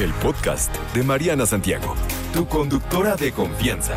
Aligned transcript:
el 0.00 0.12
podcast 0.14 0.74
de 0.92 1.04
Mariana 1.04 1.46
Santiago, 1.46 1.94
tu 2.32 2.48
conductora 2.48 3.14
de 3.14 3.30
confianza. 3.32 3.96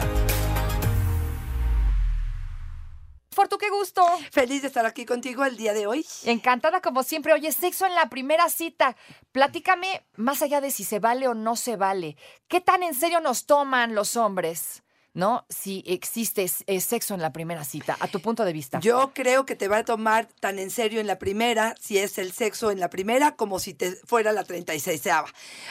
Fortu, 3.32 3.58
qué 3.58 3.70
gusto. 3.70 4.04
Feliz 4.32 4.62
de 4.62 4.68
estar 4.68 4.86
aquí 4.86 5.06
contigo 5.06 5.44
el 5.44 5.58
día 5.58 5.74
de 5.74 5.88
hoy. 5.88 6.06
Encantada 6.26 6.82
como 6.82 7.02
siempre. 7.02 7.34
Oye, 7.34 7.52
sexo 7.52 7.88
en 7.88 7.96
la 7.96 8.10
primera 8.10 8.48
cita. 8.50 8.96
Platícame, 9.32 10.04
más 10.16 10.42
allá 10.44 10.62
de 10.62 10.70
si 10.70 10.84
se 10.84 11.00
vale 11.00 11.28
o 11.28 11.34
no 11.34 11.56
se 11.56 11.78
vale, 11.78 12.16
¿qué 12.48 12.62
tan 12.62 12.84
en 12.84 12.94
serio 12.94 13.20
nos 13.20 13.46
toman 13.46 13.96
los 13.96 14.16
hombres? 14.18 14.84
¿No? 15.18 15.46
Si 15.50 15.84
existe 15.88 16.50
eh, 16.68 16.80
sexo 16.80 17.16
en 17.16 17.22
la 17.22 17.34
primera 17.34 17.66
cita, 17.66 17.98
a 18.00 18.08
tu 18.08 18.22
punto 18.22 18.46
de 18.46 18.54
vista. 18.54 18.80
Yo 18.80 19.12
creo 19.16 19.48
que 19.48 19.56
te 19.56 19.68
va 19.68 19.78
a 19.78 19.84
tomar 19.84 20.28
tan 20.40 20.60
en 20.60 20.70
serio 20.70 21.02
en 21.02 21.08
la 21.08 21.18
primera, 21.18 21.74
si 21.82 21.98
es 21.98 22.20
el 22.20 22.32
sexo 22.32 22.70
en 22.70 22.80
la 22.80 22.92
primera, 22.92 23.36
como 23.36 23.58
si 23.58 23.74
te 23.74 23.96
fuera 24.06 24.32
la 24.32 24.44
36 24.44 25.02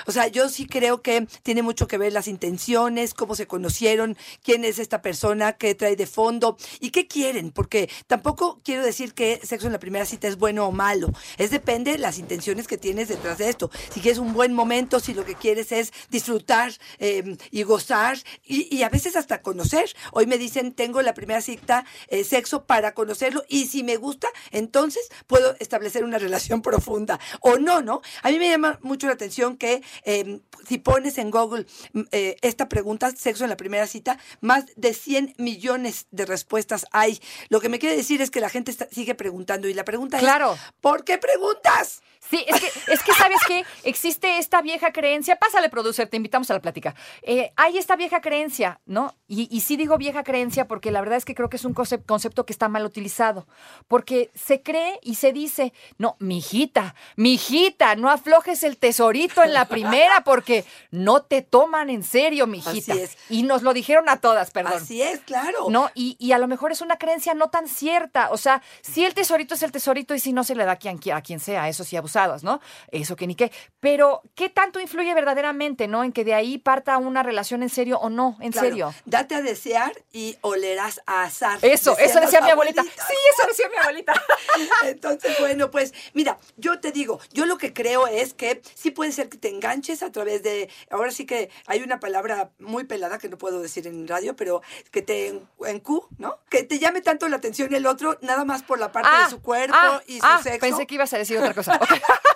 O 0.06 0.12
sea, 0.12 0.27
yo 0.27 0.48
sí 0.48 0.66
creo 0.66 1.00
que 1.00 1.28
tiene 1.45 1.62
mucho 1.62 1.86
que 1.86 1.96
ver 1.96 2.12
las 2.12 2.27
intenciones, 2.27 3.14
cómo 3.14 3.36
se 3.36 3.46
conocieron, 3.46 4.16
quién 4.42 4.64
es 4.64 4.80
esta 4.80 5.00
persona, 5.00 5.52
qué 5.52 5.77
trae 5.77 5.94
de 5.94 6.06
fondo 6.06 6.56
y 6.80 6.91
qué 6.91 7.06
quieren, 7.06 7.52
porque 7.52 7.88
tampoco 8.08 8.60
quiero 8.64 8.83
decir 8.83 9.14
que 9.14 9.41
sexo 9.44 9.69
en 9.69 9.72
la 9.72 9.78
primera 9.78 10.06
cita 10.06 10.27
es 10.27 10.38
bueno 10.38 10.66
o 10.66 10.72
malo. 10.72 11.12
Es 11.38 11.52
depende 11.52 11.92
de 11.92 11.98
las 11.98 12.19
intenciones 12.19 12.66
que 12.66 12.78
tienes 12.78 13.06
detrás 13.06 13.38
de 13.38 13.48
esto. 13.48 13.70
Si 13.94 14.00
quieres 14.00 14.19
un 14.19 14.33
buen 14.33 14.52
momento, 14.52 14.98
si 14.98 15.14
lo 15.14 15.24
que 15.24 15.36
quieres 15.36 15.70
es 15.70 15.92
disfrutar 16.10 16.72
eh, 16.98 17.36
y 17.52 17.62
gozar, 17.62 18.19
y 18.44 18.83
a 18.83 18.88
veces 18.88 19.14
hasta 19.14 19.35
conocer. 19.42 19.90
Hoy 20.12 20.26
me 20.26 20.38
dicen, 20.38 20.72
tengo 20.72 21.02
la 21.02 21.14
primera 21.14 21.40
cita, 21.40 21.84
eh, 22.08 22.24
sexo 22.24 22.64
para 22.64 22.94
conocerlo 22.94 23.44
y 23.48 23.66
si 23.66 23.82
me 23.82 23.96
gusta, 23.96 24.28
entonces 24.50 25.08
puedo 25.27 25.56
establecer 25.58 26.04
una 26.04 26.18
relación 26.27 26.62
profunda. 26.62 27.18
O 27.41 27.58
no, 27.58 27.82
¿no? 27.82 28.02
A 28.22 28.30
mí 28.30 28.38
me 28.38 28.48
llama 28.48 28.78
mucho 28.82 29.06
la 29.06 29.14
atención 29.14 29.56
que 29.56 29.82
em, 30.04 30.41
si 30.66 30.78
pones 30.78 31.18
en 31.18 31.30
Google 31.30 31.66
mm, 31.92 32.02
eh, 32.12 32.36
esta 32.42 32.69
pregunta, 32.69 33.11
sexo 33.11 33.44
en 33.44 33.50
la 33.50 33.56
primera 33.56 33.86
cita, 33.86 34.19
más 34.41 34.64
de 34.77 34.94
100 34.94 35.34
millones 35.39 36.06
de 36.11 36.27
respuestas 36.27 36.86
hay. 36.92 37.20
Lo 37.48 37.61
que 37.61 37.68
me 37.68 37.78
quiere 37.78 37.96
decir 37.96 38.22
es 38.22 38.30
que 38.30 38.41
la 38.41 38.48
gente 38.48 38.74
sigue 38.91 39.14
preguntando 39.14 39.68
y 39.68 39.74
la 39.74 39.84
pregunta 39.84 40.18
claro. 40.18 40.55
es, 40.55 40.61
¿por 40.80 41.05
qué 41.05 41.18
preguntas? 41.18 42.02
Sí, 42.28 42.44
es 42.46 42.61
que, 42.61 42.92
es 42.92 43.02
que 43.02 43.12
sabes 43.12 43.39
que 43.46 43.64
existe 43.84 44.39
esta 44.39 44.61
vieja 44.61 44.92
creencia, 44.92 45.36
pásale, 45.36 45.68
producer, 45.68 46.08
te 46.08 46.16
invitamos 46.16 46.50
a 46.50 46.55
la 46.55 46.61
plática. 46.61 46.94
Eh, 47.22 47.52
hay 47.56 47.78
esta 47.78 47.94
vieja 47.94 48.20
creencia, 48.20 48.80
¿no? 48.84 49.14
Y, 49.28 49.48
y, 49.50 49.60
sí 49.60 49.77
digo 49.77 49.96
vieja 49.96 50.22
creencia 50.24 50.69
porque 50.69 50.91
la 50.91 51.00
verdad 51.00 51.19
es 51.19 51.24
que 51.24 51.34
creo 51.34 51.48
que 51.48 51.56
es 51.56 51.64
un 51.64 51.74
concepto 51.74 52.46
que 52.46 52.52
está 52.52 52.69
mal 52.69 52.84
utilizado. 52.84 53.46
Porque 53.88 54.30
se 54.34 54.62
cree 54.62 54.98
y 55.02 55.16
se 55.16 55.33
dice, 55.33 55.72
no, 55.98 56.16
mijita, 56.18 56.94
mijita, 57.16 57.96
no 57.96 58.10
aflojes 58.10 58.62
el 58.62 58.77
tesorito 58.77 59.42
en 59.42 59.52
la 59.52 59.64
primera 59.66 60.22
porque 60.24 60.64
no 60.91 61.22
te 61.22 61.42
toman 61.42 61.91
en 61.91 62.02
serio, 62.02 62.46
mijita. 62.46 62.92
Así 62.92 63.02
es. 63.02 63.16
Y 63.30 63.42
nos 63.42 63.62
lo 63.62 63.72
dijeron 63.72 64.08
a 64.08 64.20
todas, 64.20 64.50
perdón. 64.50 64.74
Así 64.83 65.02
es, 65.02 65.20
claro. 65.20 65.70
No, 65.70 65.90
y, 65.94 66.16
y 66.18 66.33
a 66.33 66.38
lo 66.38 66.48
mejor 66.48 66.72
es 66.72 66.80
una 66.80 66.96
creencia 66.96 67.34
no 67.34 67.48
tan 67.48 67.68
cierta. 67.68 68.30
O 68.30 68.36
sea, 68.36 68.62
si 68.83 69.05
el 69.05 69.14
tesorito 69.14 69.55
es 69.55 69.62
el 69.62 69.72
tesorito 69.72 70.14
y 70.14 70.20
si 70.20 70.33
no 70.33 70.44
se 70.44 70.55
le 70.55 70.64
da 70.64 70.72
a 70.72 70.77
quien, 70.77 71.00
a 71.12 71.22
quien 71.22 71.40
sea, 71.40 71.68
eso 71.68 71.83
sí 71.84 71.96
abusado 71.96 72.27
¿no? 72.42 72.61
Eso 72.90 73.16
que 73.16 73.27
ni 73.27 73.34
qué. 73.34 73.52
Pero, 73.80 74.22
¿qué 74.34 74.48
tanto 74.48 74.80
influye 74.80 75.14
verdaderamente, 75.14 75.88
¿no? 75.88 76.05
En 76.05 76.12
que 76.12 76.24
de 76.24 76.34
ahí 76.34 76.58
parta 76.58 76.98
una 76.98 77.22
relación 77.22 77.62
en 77.62 77.68
serio 77.68 77.98
o 77.98 78.11
no, 78.11 78.36
en 78.40 78.52
serio. 78.52 78.94
Date 79.17 79.34
a 79.34 79.42
desear 79.42 79.92
y 80.12 80.36
olerás 80.42 81.00
a 81.06 81.22
azar. 81.22 81.59
Eso, 81.62 81.97
eso 81.98 82.20
decía 82.20 82.41
mi 82.42 82.50
abuelita. 82.50 82.83
Sí, 82.83 83.14
eso 83.33 83.48
decía 83.48 83.69
mi 83.70 83.77
abuelita. 83.78 84.12
Entonces, 84.84 85.39
bueno, 85.39 85.70
pues, 85.70 85.95
mira, 86.12 86.39
yo 86.56 86.81
te 86.81 86.92
digo, 86.92 87.19
yo 87.33 87.47
lo 87.47 87.56
que 87.56 87.73
creo 87.73 88.06
es 88.06 88.34
que 88.34 88.61
sí 88.75 88.91
puede 88.91 89.12
ser 89.12 89.28
que 89.28 89.39
te 89.39 89.48
enganches 89.48 90.03
a 90.03 90.12
través 90.12 90.42
de, 90.42 90.69
ahora 90.91 91.11
sí 91.11 91.25
que 91.25 91.50
hay 91.67 91.83
una 91.83 91.98
palabra 91.98 92.50
muy 92.58 92.84
pelada 92.84 93.19
que 93.19 93.28
no 93.31 93.39
puedo 93.39 93.62
decir 93.62 93.86
en 93.86 94.06
radio, 94.06 94.36
pero 94.36 94.61
que 94.91 95.00
te 95.00 95.28
en, 95.28 95.80
Q, 95.80 96.08
¿no? 96.19 96.39
Que 96.51 96.63
te 96.63 96.79
llame 96.79 97.01
tanto 97.01 97.29
la 97.29 97.36
atención 97.36 97.74
el 97.74 97.86
otro, 97.86 98.19
nada 98.20 98.45
más 98.45 98.63
por 98.63 98.79
la 98.79 98.92
parte 98.92 99.08
de 99.08 99.17
ah, 99.17 99.30
su 99.30 99.40
cuerpo 99.40 99.77
ah, 99.77 100.02
y 100.07 100.20
su 100.20 100.27
ah, 100.27 100.40
sexo. 100.42 100.61
Pensé 100.61 100.86
que 100.86 100.95
ibas 100.95 101.13
a 101.13 101.19
decir 101.19 101.39
otra 101.39 101.55
cosa. 101.55 101.80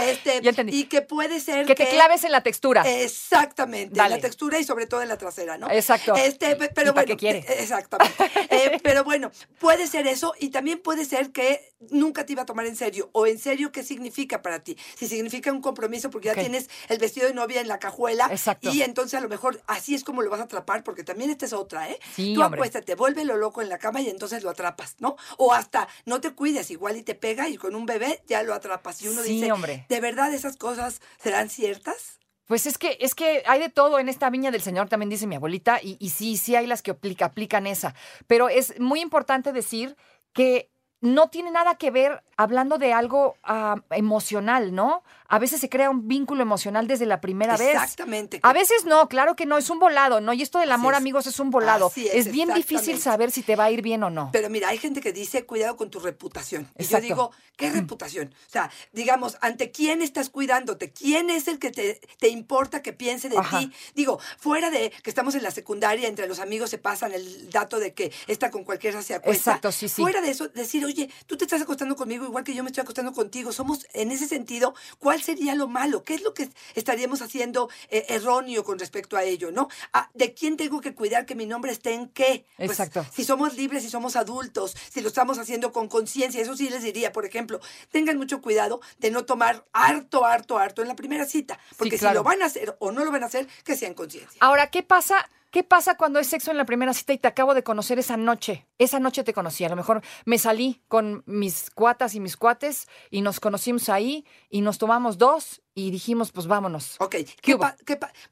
Este, 0.00 0.40
Y 0.68 0.84
que 0.84 1.02
puede 1.02 1.40
ser 1.40 1.66
que, 1.66 1.74
te 1.74 1.88
claves 1.88 2.24
en 2.24 2.32
la 2.32 2.42
textura. 2.42 2.82
Exactamente, 2.82 4.00
en 4.00 4.10
la 4.10 4.18
textura 4.18 4.58
y 4.58 4.64
sobre 4.64 4.86
todo 4.86 5.02
en 5.02 5.08
la 5.08 5.18
trasera, 5.18 5.58
¿no? 5.58 5.70
Exacto. 5.70 6.14
Este, 6.16 6.56
pero 6.56 6.92
bueno, 6.92 7.06
qué 7.06 7.16
quiere? 7.16 7.44
Exactamente. 7.60 8.14
Eh, 8.50 8.78
pero 8.82 9.04
bueno, 9.04 9.30
puede 9.58 9.86
ser 9.86 10.06
eso 10.06 10.32
y 10.38 10.48
también 10.48 10.80
puede 10.80 11.04
ser 11.04 11.32
que 11.32 11.74
nunca 11.90 12.24
te 12.24 12.32
iba 12.32 12.42
a 12.42 12.46
tomar 12.46 12.66
en 12.66 12.76
serio 12.76 13.10
o 13.12 13.26
en 13.26 13.38
serio 13.38 13.72
qué 13.72 13.82
significa 13.82 14.42
para 14.42 14.60
ti. 14.60 14.76
Si 14.96 15.06
significa 15.06 15.52
un 15.52 15.60
compromiso 15.60 16.10
porque 16.10 16.28
ya 16.28 16.34
tienes 16.34 16.68
el 16.88 16.98
vestido 16.98 17.26
de 17.26 17.34
novia 17.34 17.60
en 17.60 17.68
la 17.68 17.78
cajuela 17.78 18.28
Exacto. 18.30 18.70
y 18.70 18.82
entonces 18.82 19.18
a 19.18 19.20
lo 19.20 19.28
mejor 19.28 19.62
así 19.66 19.94
es 19.94 20.02
como 20.02 20.22
lo 20.22 20.30
vas 20.30 20.40
a 20.40 20.44
atrapar 20.44 20.82
porque 20.82 21.04
también 21.04 21.30
esta 21.30 21.46
es 21.46 21.52
otra, 21.52 21.90
¿eh? 21.90 21.98
Sí, 22.14 22.34
Tú 22.34 22.42
hombre. 22.42 22.58
acuéstate, 22.58 22.96
lo 23.24 23.36
loco 23.36 23.62
en 23.62 23.68
la 23.68 23.78
cama 23.78 24.00
y 24.00 24.08
entonces 24.08 24.42
lo 24.42 24.50
atrapas, 24.50 24.96
¿no? 24.98 25.16
O 25.36 25.52
hasta 25.52 25.88
no 26.04 26.20
te 26.20 26.32
cuides 26.32 26.70
igual 26.70 26.96
y 26.96 27.02
te 27.02 27.14
pega 27.14 27.48
y 27.48 27.56
con 27.56 27.74
un 27.74 27.86
bebé 27.86 28.22
ya 28.26 28.42
lo 28.42 28.54
atrapas 28.54 29.00
y 29.02 29.08
uno 29.08 29.22
sí, 29.22 29.40
dice, 29.40 29.52
hombre. 29.52 29.77
¿De 29.88 30.00
verdad 30.00 30.32
esas 30.32 30.56
cosas 30.56 31.00
serán 31.18 31.48
ciertas? 31.50 32.18
Pues 32.46 32.64
es 32.66 32.78
que, 32.78 32.96
es 33.00 33.14
que 33.14 33.42
hay 33.46 33.60
de 33.60 33.68
todo 33.68 33.98
en 33.98 34.08
esta 34.08 34.30
viña 34.30 34.50
del 34.50 34.62
Señor, 34.62 34.88
también 34.88 35.10
dice 35.10 35.26
mi 35.26 35.34
abuelita, 35.34 35.80
y, 35.82 35.98
y 36.00 36.10
sí, 36.10 36.38
sí 36.38 36.56
hay 36.56 36.66
las 36.66 36.80
que 36.80 36.92
aplica, 36.92 37.26
aplican 37.26 37.66
esa. 37.66 37.94
Pero 38.26 38.48
es 38.48 38.80
muy 38.80 39.00
importante 39.00 39.52
decir 39.52 39.96
que 40.32 40.70
no 41.00 41.28
tiene 41.28 41.50
nada 41.50 41.76
que 41.76 41.90
ver 41.90 42.22
hablando 42.36 42.78
de 42.78 42.92
algo 42.92 43.36
ah, 43.42 43.76
emocional, 43.90 44.74
¿no? 44.74 45.02
A 45.30 45.38
veces 45.38 45.60
se 45.60 45.68
crea 45.68 45.90
un 45.90 46.08
vínculo 46.08 46.42
emocional 46.42 46.86
desde 46.86 47.04
la 47.04 47.20
primera 47.20 47.56
vez. 47.56 47.74
Exactamente. 47.74 48.40
A 48.42 48.52
veces 48.52 48.84
no, 48.86 49.08
claro 49.08 49.36
que 49.36 49.44
no, 49.44 49.58
es 49.58 49.68
un 49.68 49.78
volado, 49.78 50.20
¿no? 50.20 50.32
Y 50.32 50.42
esto 50.42 50.58
del 50.58 50.72
amor, 50.72 50.94
amigos, 50.94 51.26
es 51.26 51.38
un 51.38 51.50
volado. 51.50 51.92
es, 51.94 52.32
bien 52.32 52.54
difícil 52.54 52.98
saber 52.98 53.30
si 53.30 53.42
te 53.42 53.54
va 53.54 53.64
a 53.64 53.70
ir 53.70 53.82
bien 53.82 54.02
o 54.04 54.10
no. 54.10 54.30
Pero 54.32 54.48
mira, 54.48 54.68
hay 54.68 54.78
gente 54.78 55.00
que 55.00 55.12
dice, 55.12 55.44
cuidado 55.44 55.76
con 55.76 55.90
tu 55.90 56.00
reputación. 56.00 56.68
Y 56.78 56.84
yo 56.84 57.00
digo, 57.00 57.32
¿qué 57.56 57.70
reputación? 57.70 58.34
O 58.46 58.50
sea, 58.50 58.70
digamos, 58.92 59.36
¿ante 59.40 59.70
quién 59.70 60.00
estás 60.00 60.30
cuidándote? 60.30 60.92
¿Quién 60.92 61.28
es 61.28 61.46
el 61.48 61.58
que 61.58 61.72
te, 61.72 62.00
te 62.18 62.28
importa 62.28 62.80
que 62.82 62.92
piense 62.92 63.28
de 63.28 63.36
ti? 63.50 63.72
Digo, 63.94 64.18
fuera 64.38 64.70
de 64.70 64.90
que 65.02 65.10
estamos 65.10 65.34
en 65.34 65.42
la 65.42 65.50
secundaria, 65.50 66.08
entre 66.08 66.26
los 66.26 66.38
amigos 66.38 66.70
se 66.70 66.78
pasan 66.78 67.12
el 67.12 67.50
dato 67.50 67.78
de 67.78 67.92
que 67.92 68.12
está 68.28 68.50
con 68.50 68.64
cualquiera 68.64 69.02
se 69.02 69.14
acuesta. 69.14 69.50
Exacto, 69.50 69.72
sí, 69.72 69.88
sí. 69.88 70.00
Fuera 70.00 70.22
de 70.22 70.30
eso, 70.30 70.48
decir, 70.48 70.87
oye, 70.88 71.10
tú 71.26 71.36
te 71.36 71.44
estás 71.44 71.62
acostando 71.62 71.96
conmigo 71.96 72.24
igual 72.24 72.44
que 72.44 72.54
yo 72.54 72.62
me 72.62 72.70
estoy 72.70 72.82
acostando 72.82 73.12
contigo. 73.12 73.52
Somos, 73.52 73.86
en 73.92 74.10
ese 74.10 74.26
sentido, 74.26 74.74
¿cuál 74.98 75.22
sería 75.22 75.54
lo 75.54 75.68
malo? 75.68 76.02
¿Qué 76.02 76.14
es 76.14 76.22
lo 76.22 76.34
que 76.34 76.48
estaríamos 76.74 77.22
haciendo 77.22 77.70
eh, 77.90 78.06
erróneo 78.08 78.64
con 78.64 78.78
respecto 78.78 79.16
a 79.16 79.24
ello, 79.24 79.50
no? 79.52 79.68
Ah, 79.92 80.10
¿De 80.14 80.34
quién 80.34 80.56
tengo 80.56 80.80
que 80.80 80.94
cuidar 80.94 81.26
que 81.26 81.34
mi 81.34 81.46
nombre 81.46 81.72
esté 81.72 81.94
en 81.94 82.08
qué? 82.08 82.46
Pues, 82.56 82.70
Exacto. 82.70 83.06
Si 83.12 83.24
somos 83.24 83.54
libres, 83.54 83.82
si 83.82 83.90
somos 83.90 84.16
adultos, 84.16 84.76
si 84.92 85.00
lo 85.00 85.08
estamos 85.08 85.38
haciendo 85.38 85.72
con 85.72 85.88
conciencia, 85.88 86.40
eso 86.40 86.56
sí 86.56 86.68
les 86.68 86.82
diría, 86.82 87.12
por 87.12 87.24
ejemplo, 87.24 87.60
tengan 87.90 88.16
mucho 88.16 88.40
cuidado 88.40 88.80
de 88.98 89.10
no 89.10 89.24
tomar 89.24 89.64
harto, 89.72 90.24
harto, 90.24 90.58
harto 90.58 90.82
en 90.82 90.88
la 90.88 90.96
primera 90.96 91.24
cita, 91.26 91.58
porque 91.76 91.98
si 91.98 92.04
lo 92.12 92.22
van 92.22 92.42
a 92.42 92.46
hacer 92.46 92.76
o 92.78 92.92
no 92.92 93.04
lo 93.04 93.10
van 93.10 93.22
a 93.22 93.26
hacer, 93.26 93.46
que 93.64 93.76
sea 93.76 93.88
en 93.88 93.94
conciencia. 93.94 94.38
Ahora, 94.40 94.70
¿qué 94.70 94.82
pasa 94.82 95.28
¿Qué 95.50 95.64
pasa 95.64 95.96
cuando 95.96 96.18
es 96.18 96.26
sexo 96.26 96.50
en 96.50 96.58
la 96.58 96.66
primera 96.66 96.92
cita 96.92 97.14
y 97.14 97.18
te 97.18 97.26
acabo 97.26 97.54
de 97.54 97.62
conocer 97.62 97.98
esa 97.98 98.18
noche? 98.18 98.68
Esa 98.76 99.00
noche 99.00 99.24
te 99.24 99.32
conocí. 99.32 99.64
A 99.64 99.70
lo 99.70 99.76
mejor 99.76 100.02
me 100.26 100.36
salí 100.36 100.82
con 100.88 101.22
mis 101.24 101.70
cuatas 101.70 102.14
y 102.14 102.20
mis 102.20 102.36
cuates 102.36 102.86
y 103.10 103.22
nos 103.22 103.40
conocimos 103.40 103.88
ahí 103.88 104.26
y 104.50 104.60
nos 104.60 104.76
tomamos 104.76 105.16
dos 105.16 105.62
y 105.78 105.92
dijimos, 105.92 106.32
pues 106.32 106.48
vámonos. 106.48 106.96
Ok, 106.98 107.16
¿Qué, 107.40 107.56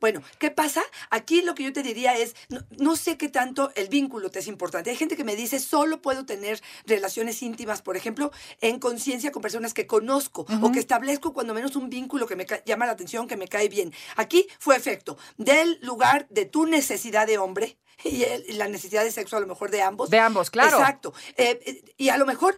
bueno, 0.01 0.21
¿qué 0.41 0.51
pasa? 0.51 0.83
Aquí 1.11 1.43
lo 1.43 1.55
que 1.55 1.62
yo 1.62 1.73
te 1.73 1.84
diría 1.84 2.17
es, 2.17 2.34
no, 2.77 2.97
sé 2.97 3.17
qué 3.17 3.29
tanto 3.29 3.71
el 3.77 3.89
vínculo 3.89 4.31
te 4.31 4.41
es 4.41 4.49
importante. 4.49 4.91
Hay 4.91 4.97
gente 4.97 5.17
que 5.17 5.23
me 5.23 5.37
dice, 5.37 5.61
solo 5.61 6.03
puedo 6.03 6.27
tener 6.27 6.61
relaciones 6.87 7.41
íntimas, 7.43 7.83
por 7.83 7.97
ejemplo, 7.97 8.33
en 8.61 8.81
conciencia 8.81 9.31
con 9.31 9.43
personas 9.43 9.75
que 9.75 9.87
conozco 9.87 10.45
o 10.61 10.73
que 10.73 10.81
establezco 10.81 11.33
cuando 11.33 11.55
menos 11.55 11.77
un 11.77 11.89
vínculo 11.89 12.27
que 12.27 12.35
me 12.35 12.47
llama 12.65 12.85
la 12.85 12.93
atención, 12.93 13.29
que 13.29 13.37
me 13.37 13.47
cae 13.47 13.69
bien. 13.69 13.93
Aquí 14.17 14.49
fue 14.59 14.76
efecto 14.76 15.17
del 15.37 15.79
lugar 15.82 16.26
de 16.31 16.47
tu 16.47 16.67
necesidad 16.67 17.29
de 17.29 17.38
hombre 17.38 17.79
y, 18.04 18.25
la 18.54 18.69
necesidad 18.69 19.04
de 19.04 19.10
sexo 19.10 19.37
a 19.37 19.40
lo 19.40 19.46
mejor 19.46 19.70
de 19.70 19.82
ambos. 19.82 20.10
De 20.10 20.19
ambos, 20.19 20.50
claro. 20.50 20.78
Exacto. 20.78 21.14
Eh, 21.37 21.82
y 21.96 22.08
a 22.08 22.19
lo 22.19 22.26
mejor 22.26 22.56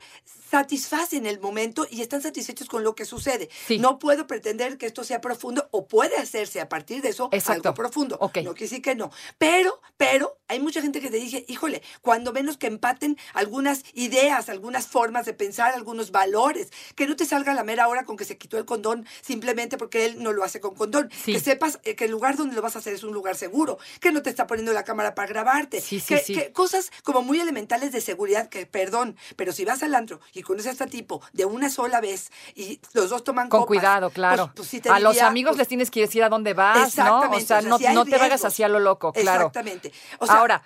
satisfacen 0.51 1.27
el 1.27 1.41
momento 1.41 1.87
y 1.91 2.01
están 2.01 2.23
satisfechos 2.23 2.69
con 2.69 2.83
lo 2.83 2.95
que 2.95 3.05
sucede. 3.05 3.51
No 3.79 3.99
puedo 3.99 4.27
pretender 4.27 4.79
que 4.79 4.87
esto 4.87 5.05
sea 5.05 5.21
profundo 5.21 5.69
o 5.73 5.87
puede 5.87 6.17
hacerse 6.17 6.61
a 6.61 6.69
partir 6.69 7.03
de 7.03 7.11
eso 7.11 7.29
algo 7.47 7.75
profundo. 7.75 8.19
No 8.21 8.31
quiere 8.31 8.55
decir 8.55 8.83
que 8.83 8.95
no. 8.95 9.11
Pero, 9.37 9.81
pero 9.97 10.39
hay 10.49 10.61
mucha 10.61 10.81
gente 10.81 11.01
que 11.01 11.11
te 11.11 11.19
dice, 11.19 11.45
híjole, 11.49 11.83
cuando 12.01 12.33
menos 12.33 12.57
que 12.57 12.67
empaten 12.67 13.19
algunas 13.35 13.85
ideas, 13.93 14.49
algunas 14.49 14.87
formas 14.87 15.27
de 15.27 15.35
pensar, 15.35 15.75
algunos 15.75 16.11
valores, 16.11 16.71
que 16.95 17.07
no 17.07 17.17
te 17.17 17.27
salga 17.27 17.53
a 17.53 17.55
la 17.55 17.65
mera 17.65 17.89
hora 17.89 18.05
con 18.05 18.17
que 18.17 18.25
se 18.25 18.39
quitó 18.39 18.57
el 18.57 18.65
condón 18.65 19.07
simplemente 19.21 19.77
porque 19.77 20.07
él 20.07 20.23
no 20.23 20.33
lo 20.33 20.45
hace 20.45 20.61
con 20.61 20.75
condón, 20.75 21.11
Sí. 21.25 21.33
que 21.35 21.41
sepas 21.41 21.79
eh, 21.85 21.95
que 21.95 22.07
el 22.07 22.11
lugar 22.11 22.37
donde 22.37 22.57
lo 22.57 22.63
vas 22.63 22.77
a 22.77 22.79
hacer 22.79 22.95
es 22.95 23.03
un 23.03 23.13
lugar 23.13 23.37
seguro, 23.37 23.79
que 24.01 24.13
no 24.13 24.23
te 24.23 24.31
está 24.31 24.47
poniendo 24.47 24.73
la 24.73 24.85
cámara 24.85 25.15
para 25.15 25.28
grabarte, 25.29 25.81
Sí, 25.81 26.01
sí, 26.01 26.15
que, 26.15 26.21
sí. 26.21 26.35
que 26.35 26.53
cosas 26.53 26.91
como 27.05 27.23
muy 27.23 27.41
elementales 27.41 27.93
de 27.93 28.01
seguridad, 28.01 28.49
que 28.49 28.67
perdón, 28.67 29.17
pero 29.37 29.53
si 29.53 29.65
vas 29.65 29.83
al 29.83 29.95
antro 29.95 30.21
y 30.33 30.43
conoces 30.43 30.67
a 30.69 30.71
este 30.73 30.87
tipo 30.87 31.23
de 31.33 31.45
una 31.45 31.71
sola 31.71 32.01
vez 32.01 32.31
y 32.55 32.81
los 32.95 33.11
dos 33.11 33.25
toman 33.25 33.49
Con 33.49 33.61
copas, 33.61 33.69
cuidado, 33.69 34.09
pues- 34.09 34.15
claro. 34.15 34.53
pues 34.55 34.69
te 34.71 34.89
a 34.89 34.99
los 35.01 35.21
amigos 35.21 35.51
pues, 35.53 35.59
les 35.59 35.69
tienes 35.69 35.91
que 35.91 36.01
decir 36.01 36.23
a 36.25 36.29
dónde 36.29 36.55
vas, 36.55 36.97
¿no? 36.99 37.21
O 37.21 37.41
sea, 37.41 37.59
o 37.59 37.79
sea, 37.79 37.93
no, 37.93 38.05
te 38.05 38.13
vayas 38.13 38.29
riesgos. 38.31 38.45
así 38.45 38.63
a 38.63 38.69
lo 38.69 38.81
loco, 38.81 39.13
claro. 39.13 39.47
Exactamente. 39.47 39.93
O 40.19 40.27
sea, 40.27 40.37
Ahora, 40.39 40.63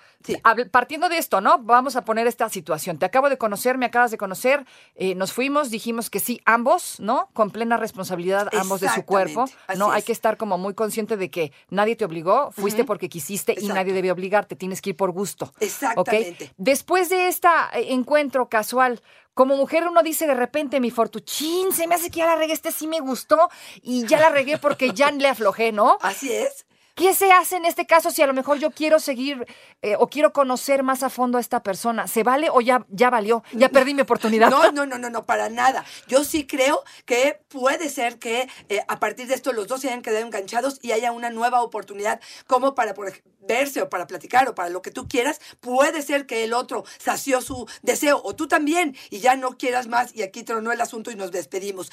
partiendo 0.71 1.09
de 1.09 1.19
esto, 1.19 1.41
¿no? 1.41 1.59
Vamos 1.59 1.97
a 1.97 2.05
poner 2.05 2.27
esta 2.27 2.49
situación. 2.49 2.99
Te 2.99 3.07
acabo 3.07 3.29
de 3.29 3.39
conocer, 3.39 3.79
me 3.79 3.87
acabas 3.87 4.11
de 4.11 4.19
conocer, 4.19 4.65
eh, 4.95 5.15
nos 5.15 5.33
fuimos, 5.33 5.71
dijimos 5.71 6.11
que 6.11 6.21
sí, 6.21 6.41
ambos, 6.45 7.01
¿no? 7.01 7.29
Con 7.33 7.51
plena 7.51 7.77
responsabilidad, 7.77 8.49
ambos 8.55 8.81
de 8.81 8.89
su 8.91 9.05
cuerpo, 9.05 9.45
Exactamente, 9.45 9.79
¿no? 9.79 9.87
así 9.87 9.95
Hay 9.95 9.99
es. 10.01 10.05
que 10.05 10.13
estar 10.13 10.37
como 10.37 10.59
muy 10.59 10.75
consciente 10.75 11.17
de 11.17 11.31
que 11.31 11.53
nadie 11.71 11.97
te 11.97 12.05
obligó, 12.05 12.51
fuiste 12.53 12.85
porque 12.85 13.09
quisiste 13.09 13.55
y 13.59 13.69
nadie 13.69 13.93
debe 13.93 14.11
obligarte, 14.13 14.52
tienes 14.57 14.81
que 14.83 14.91
ir 14.91 14.97
por 14.97 15.13
gusto. 15.13 15.53
Exactamente. 15.61 16.53
Después 16.57 17.09
de 17.09 17.29
este 17.29 17.49
encuentro 17.75 18.49
casual, 18.49 19.01
como 19.35 19.57
mujer 19.57 19.87
uno 19.89 20.03
dice 20.03 20.27
de 20.27 20.35
repente, 20.35 20.81
mi 20.81 20.91
fortuchín, 20.91 21.73
se 21.73 21.87
me 21.87 21.95
hace 21.95 22.11
que 22.11 22.19
ya 22.19 22.27
la 22.27 22.37
regué, 22.37 22.53
este 22.53 22.73
sí 22.73 22.87
me 22.87 23.01
gustó 23.01 23.49
y 23.83 24.07
ya 24.07 24.19
la 24.19 24.31
regué 24.31 24.59
porque 24.59 24.93
ya 24.93 25.11
le 25.11 25.29
aflojé, 25.29 25.73
¿no? 25.73 25.99
Así 26.03 26.33
es. 26.33 26.67
¿Qué 26.95 27.15
se 27.15 27.33
hace 27.33 27.57
en 27.57 27.65
este 27.65 27.87
caso 27.87 28.11
si 28.11 28.21
a 28.21 28.27
lo 28.27 28.35
mejor 28.35 28.59
yo 28.59 28.71
quiero 28.71 29.01
seguir 29.01 29.47
eh, 29.81 29.97
o 29.99 30.09
quiero 30.09 30.33
conocer 30.33 30.83
más 30.83 31.03
a 31.03 31.09
fondo 31.09 31.39
a 31.39 31.41
esta 31.41 31.63
persona? 31.63 32.07
¿Se 32.07 32.23
vale 32.23 32.49
o 32.51 32.61
ya, 32.61 32.85
ya 32.91 33.09
valió? 33.09 33.43
Ya 33.53 33.71
perdí 33.71 33.95
mi 33.95 34.03
oportunidad. 34.03 34.51
No, 34.51 34.71
no, 34.73 34.85
no, 34.85 34.99
no, 34.99 35.09
no, 35.09 35.25
para 35.25 35.49
nada. 35.49 35.85
Yo 36.07 36.23
sí 36.25 36.47
creo 36.47 36.85
que 37.07 37.41
puede 37.49 37.89
ser 37.89 38.19
que 38.19 38.49
eh, 38.69 38.81
a 38.89 39.01
partir 39.01 39.27
de 39.27 39.35
esto 39.35 39.53
los 39.53 39.69
dos 39.69 39.81
se 39.81 39.89
hayan 39.89 40.03
quedado 40.03 40.25
enganchados 40.27 40.79
y 40.83 40.93
haya 40.93 41.13
una 41.13 41.31
nueva 41.31 41.63
oportunidad 41.63 42.21
como 42.47 42.75
para 42.75 42.93
por 42.93 43.11
verse 43.41 43.83
o 43.83 43.89
para 43.89 44.07
platicar 44.07 44.49
o 44.49 44.55
para 44.55 44.69
lo 44.69 44.83
que 44.83 44.91
tú 44.91 45.09
quieras. 45.09 45.41
Puede 45.61 46.03
ser 46.03 46.27
que 46.27 46.45
el 46.45 46.53
otro 46.53 46.85
sació 46.99 47.41
su 47.41 47.67
deseo 47.83 48.21
o 48.23 48.35
tú 48.37 48.49
también 48.49 48.97
y 49.11 49.21
ya 49.21 49.37
no 49.37 49.57
quieras 49.57 49.89
más 49.89 50.15
y 50.15 50.23
aquí 50.23 50.43
tronó 50.43 50.73
el 50.73 50.81
asunto 50.81 51.11
y 51.11 51.17
nos 51.17 51.33
despedimos. 51.33 51.91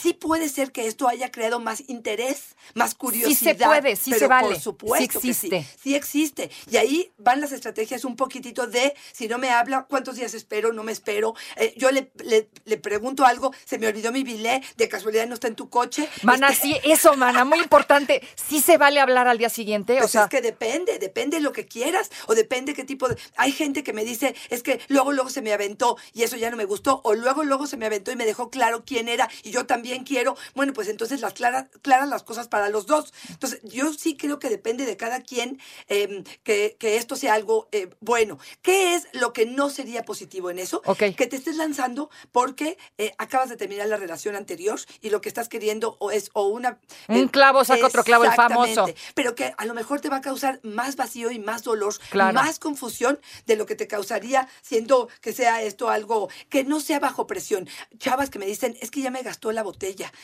Sí 0.00 0.12
puede 0.12 0.48
ser 0.48 0.72
que 0.72 0.86
esto 0.86 1.08
haya 1.08 1.30
creado 1.30 1.60
más 1.60 1.82
interés, 1.88 2.56
más 2.74 2.94
curiosidad. 2.94 3.66
puede, 3.66 3.96
sí 3.96 4.12
se 4.12 4.26
vale, 4.26 4.46
Por 4.48 4.56
sí 4.56 4.60
supuesto 4.62 5.20
que 5.20 5.28
existe. 5.28 5.62
sí. 5.62 5.78
Sí 5.82 5.94
existe. 5.94 6.50
Y 6.70 6.76
ahí 6.76 7.12
van 7.18 7.40
las 7.40 7.52
estrategias 7.52 8.04
un 8.04 8.16
poquitito 8.16 8.66
de, 8.66 8.94
si 9.12 9.28
no 9.28 9.38
me 9.38 9.50
habla, 9.50 9.86
¿cuántos 9.88 10.16
días 10.16 10.34
espero? 10.34 10.72
No 10.72 10.82
me 10.82 10.92
espero. 10.92 11.34
Eh, 11.56 11.74
yo 11.76 11.90
le, 11.90 12.10
le, 12.24 12.48
le 12.64 12.76
pregunto 12.78 13.24
algo, 13.24 13.52
se 13.64 13.78
me 13.78 13.86
olvidó 13.86 14.10
mi 14.12 14.24
bilé, 14.24 14.62
de 14.76 14.88
casualidad 14.88 15.26
no 15.26 15.34
está 15.34 15.48
en 15.48 15.54
tu 15.56 15.68
coche. 15.70 16.08
Mana, 16.22 16.48
Este, 16.48 16.62
sí, 16.68 16.76
eso, 16.84 17.14
mana, 17.16 17.44
muy 17.44 17.58
importante. 17.60 18.20
Sí 18.34 18.60
se 18.60 18.78
vale 18.78 19.00
hablar 19.00 19.28
al 19.28 19.38
día 19.38 19.48
siguiente, 19.50 19.94
o 19.96 20.00
pues 20.00 20.10
sea, 20.10 20.24
es 20.24 20.28
que 20.28 20.40
depende, 20.40 20.98
depende 20.98 21.40
lo 21.40 21.52
que 21.52 21.66
quieras 21.66 22.10
o 22.26 22.34
depende 22.34 22.74
qué 22.74 22.84
tipo 22.84 23.08
de... 23.08 23.16
Hay 23.36 23.52
gente 23.52 23.82
que 23.84 23.92
me 23.92 24.04
dice, 24.04 24.34
es 24.50 24.62
que 24.62 24.80
luego, 24.88 25.12
luego 25.12 25.30
se 25.30 25.42
me 25.42 25.52
aventó 25.52 25.96
y 26.12 26.22
eso 26.22 26.36
ya 26.36 26.50
no 26.50 26.56
me 26.56 26.64
gustó, 26.64 27.00
o 27.04 27.14
luego, 27.14 27.44
luego 27.44 27.66
se 27.66 27.76
me 27.76 27.86
aventó 27.86 28.10
y 28.10 28.16
me 28.16 28.26
dejó 28.26 28.50
claro 28.50 28.84
quién 28.84 29.08
era 29.08 29.28
y 29.42 29.50
yo 29.50 29.66
también 29.66 29.83
quiero. 30.04 30.36
Bueno, 30.54 30.72
pues 30.72 30.88
entonces 30.88 31.20
las 31.20 31.32
claras, 31.34 31.66
claras 31.82 32.08
las 32.08 32.22
cosas 32.22 32.48
para 32.48 32.68
los 32.68 32.86
dos. 32.86 33.12
Entonces, 33.28 33.60
yo 33.62 33.92
sí 33.92 34.16
creo 34.16 34.38
que 34.38 34.48
depende 34.48 34.86
de 34.86 34.96
cada 34.96 35.20
quien 35.20 35.60
eh, 35.88 36.24
que, 36.42 36.76
que 36.78 36.96
esto 36.96 37.16
sea 37.16 37.34
algo 37.34 37.68
eh, 37.72 37.90
bueno. 38.00 38.38
¿Qué 38.62 38.94
es 38.94 39.08
lo 39.12 39.32
que 39.32 39.46
no 39.46 39.70
sería 39.70 40.04
positivo 40.04 40.50
en 40.50 40.58
eso? 40.58 40.82
Ok. 40.86 41.14
Que 41.16 41.26
te 41.26 41.36
estés 41.36 41.56
lanzando 41.56 42.10
porque 42.32 42.78
eh, 42.98 43.12
acabas 43.18 43.48
de 43.48 43.56
terminar 43.56 43.88
la 43.88 43.96
relación 43.96 44.36
anterior 44.36 44.80
y 45.00 45.10
lo 45.10 45.20
que 45.20 45.28
estás 45.28 45.48
queriendo 45.48 45.96
o 46.00 46.10
es 46.10 46.30
o 46.32 46.48
una... 46.48 46.78
Un 47.08 47.28
clavo 47.28 47.64
saca 47.64 47.86
otro 47.86 48.04
clavo, 48.04 48.24
el 48.24 48.32
famoso. 48.32 48.86
Pero 49.14 49.34
que 49.34 49.54
a 49.56 49.64
lo 49.66 49.74
mejor 49.74 50.00
te 50.00 50.08
va 50.08 50.16
a 50.16 50.20
causar 50.20 50.60
más 50.62 50.96
vacío 50.96 51.30
y 51.30 51.38
más 51.38 51.62
dolor, 51.62 51.94
Claro. 52.10 52.34
más 52.34 52.58
confusión 52.58 53.18
de 53.46 53.56
lo 53.56 53.66
que 53.66 53.74
te 53.74 53.86
causaría 53.86 54.48
siendo 54.62 55.08
que 55.20 55.32
sea 55.32 55.62
esto 55.62 55.88
algo 55.90 56.28
que 56.48 56.64
no 56.64 56.80
sea 56.80 57.00
bajo 57.00 57.26
presión. 57.26 57.68
Chavas 57.98 58.30
que 58.30 58.38
me 58.38 58.46
dicen, 58.46 58.76
es 58.80 58.90
que 58.90 59.00
ya 59.00 59.10
me 59.10 59.22
gastó 59.22 59.52
la 59.52 59.62
botella, 59.62 59.73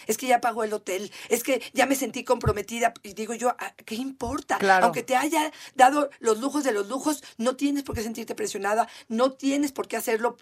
es 0.06 0.16
que 0.18 0.26
ya 0.26 0.40
pagó 0.40 0.64
el 0.64 0.72
hotel, 0.72 1.10
es 1.28 1.42
que 1.42 1.62
ya 1.72 1.86
me 1.86 1.94
sentí 1.94 2.24
comprometida. 2.24 2.92
Y 3.02 3.14
digo 3.14 3.34
yo, 3.34 3.54
"Ah, 3.58 3.72
¿qué 3.84 3.94
importa? 3.94 4.58
Claro. 4.58 4.84
Aunque 4.86 5.02
te 5.02 5.16
haya 5.16 5.52
dado 5.74 6.10
los 6.20 6.38
lujos 6.40 6.64
de 6.64 6.72
los 6.72 6.88
lujos, 6.88 7.22
no 7.38 7.56
tienes 7.56 7.82
por 7.82 7.94
qué 7.94 8.02
sentirte 8.02 8.34
presionada, 8.34 8.88
no 9.08 9.32
tienes 9.32 9.72
por 9.72 9.88
qué 9.88 9.96
hacerlo. 9.96 10.36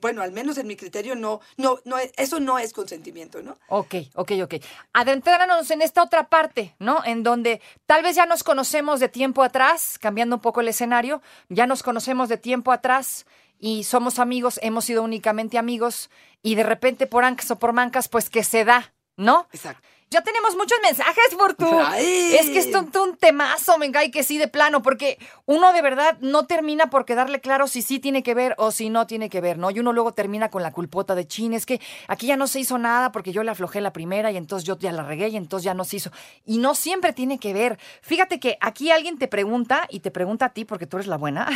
bueno, 0.00 0.22
al 0.22 0.32
menos 0.32 0.58
en 0.58 0.66
mi 0.66 0.76
criterio, 0.76 1.14
no, 1.14 1.40
no, 1.56 1.78
no, 1.84 1.98
es- 1.98 2.12
eso 2.16 2.40
no 2.40 2.58
es 2.58 2.72
consentimiento, 2.72 3.42
¿no? 3.42 3.56
Ok, 3.68 3.94
ok, 4.14 4.32
ok. 4.42 4.54
Adentrándonos 4.92 5.70
en 5.70 5.82
esta 5.82 6.02
otra 6.02 6.28
parte, 6.28 6.74
¿no? 6.78 7.04
En 7.04 7.22
donde 7.22 7.60
tal 7.86 8.02
vez 8.02 8.16
ya 8.16 8.26
nos 8.26 8.42
conocemos 8.44 9.00
de 9.00 9.08
tiempo 9.08 9.42
atrás, 9.42 9.98
cambiando 10.00 10.36
un 10.36 10.42
poco 10.42 10.60
el 10.60 10.68
escenario, 10.68 11.20
ya 11.48 11.66
nos 11.66 11.82
conocemos 11.82 12.28
de 12.28 12.36
tiempo 12.38 12.72
atrás 12.72 13.26
y 13.58 13.84
somos 13.84 14.18
amigos, 14.18 14.58
hemos 14.62 14.84
sido 14.84 15.02
únicamente 15.02 15.58
amigos 15.58 16.10
y 16.42 16.54
de 16.54 16.62
repente 16.62 17.06
por 17.06 17.24
ancas 17.24 17.50
o 17.50 17.58
por 17.58 17.72
mancas, 17.72 18.08
pues 18.08 18.30
que 18.30 18.44
se 18.44 18.64
da, 18.64 18.94
¿no? 19.16 19.48
Exacto. 19.52 19.86
Ya 20.10 20.22
tenemos 20.22 20.56
muchos 20.56 20.78
mensajes 20.82 21.34
por 21.36 21.54
tu. 21.54 21.66
Ay. 21.66 22.36
Es 22.38 22.50
que 22.50 22.58
es 22.58 22.66
un, 22.66 22.90
un 22.96 23.16
temazo, 23.16 23.78
me 23.78 23.90
cae 23.90 24.10
que 24.10 24.22
sí 24.22 24.38
de 24.38 24.48
plano, 24.48 24.82
porque 24.82 25.18
uno 25.46 25.72
de 25.72 25.82
verdad 25.82 26.16
no 26.20 26.46
termina 26.46 26.90
por 26.90 27.04
quedarle 27.04 27.40
claro 27.40 27.66
si 27.66 27.82
sí 27.82 27.98
tiene 27.98 28.22
que 28.22 28.34
ver 28.34 28.54
o 28.58 28.70
si 28.70 28.90
no 28.90 29.06
tiene 29.06 29.28
que 29.28 29.40
ver, 29.40 29.58
¿no? 29.58 29.70
Y 29.70 29.80
uno 29.80 29.92
luego 29.92 30.14
termina 30.14 30.50
con 30.50 30.62
la 30.62 30.72
culpota 30.72 31.14
de 31.14 31.26
chin, 31.26 31.52
es 31.54 31.66
que 31.66 31.80
aquí 32.08 32.26
ya 32.26 32.36
no 32.36 32.46
se 32.46 32.60
hizo 32.60 32.78
nada 32.78 33.12
porque 33.12 33.32
yo 33.32 33.42
le 33.42 33.50
aflojé 33.50 33.80
la 33.80 33.92
primera 33.92 34.30
y 34.30 34.36
entonces 34.36 34.66
yo 34.66 34.78
ya 34.78 34.92
la 34.92 35.02
regué 35.02 35.28
y 35.28 35.36
entonces 35.36 35.64
ya 35.64 35.74
no 35.74 35.84
se 35.84 35.96
hizo. 35.96 36.10
Y 36.44 36.58
no 36.58 36.74
siempre 36.74 37.12
tiene 37.12 37.38
que 37.38 37.52
ver. 37.52 37.78
Fíjate 38.02 38.40
que 38.40 38.58
aquí 38.60 38.90
alguien 38.90 39.18
te 39.18 39.28
pregunta 39.28 39.86
y 39.90 40.00
te 40.00 40.10
pregunta 40.10 40.46
a 40.46 40.48
ti 40.50 40.64
porque 40.64 40.86
tú 40.86 40.96
eres 40.96 41.06
la 41.06 41.16
buena 41.16 41.48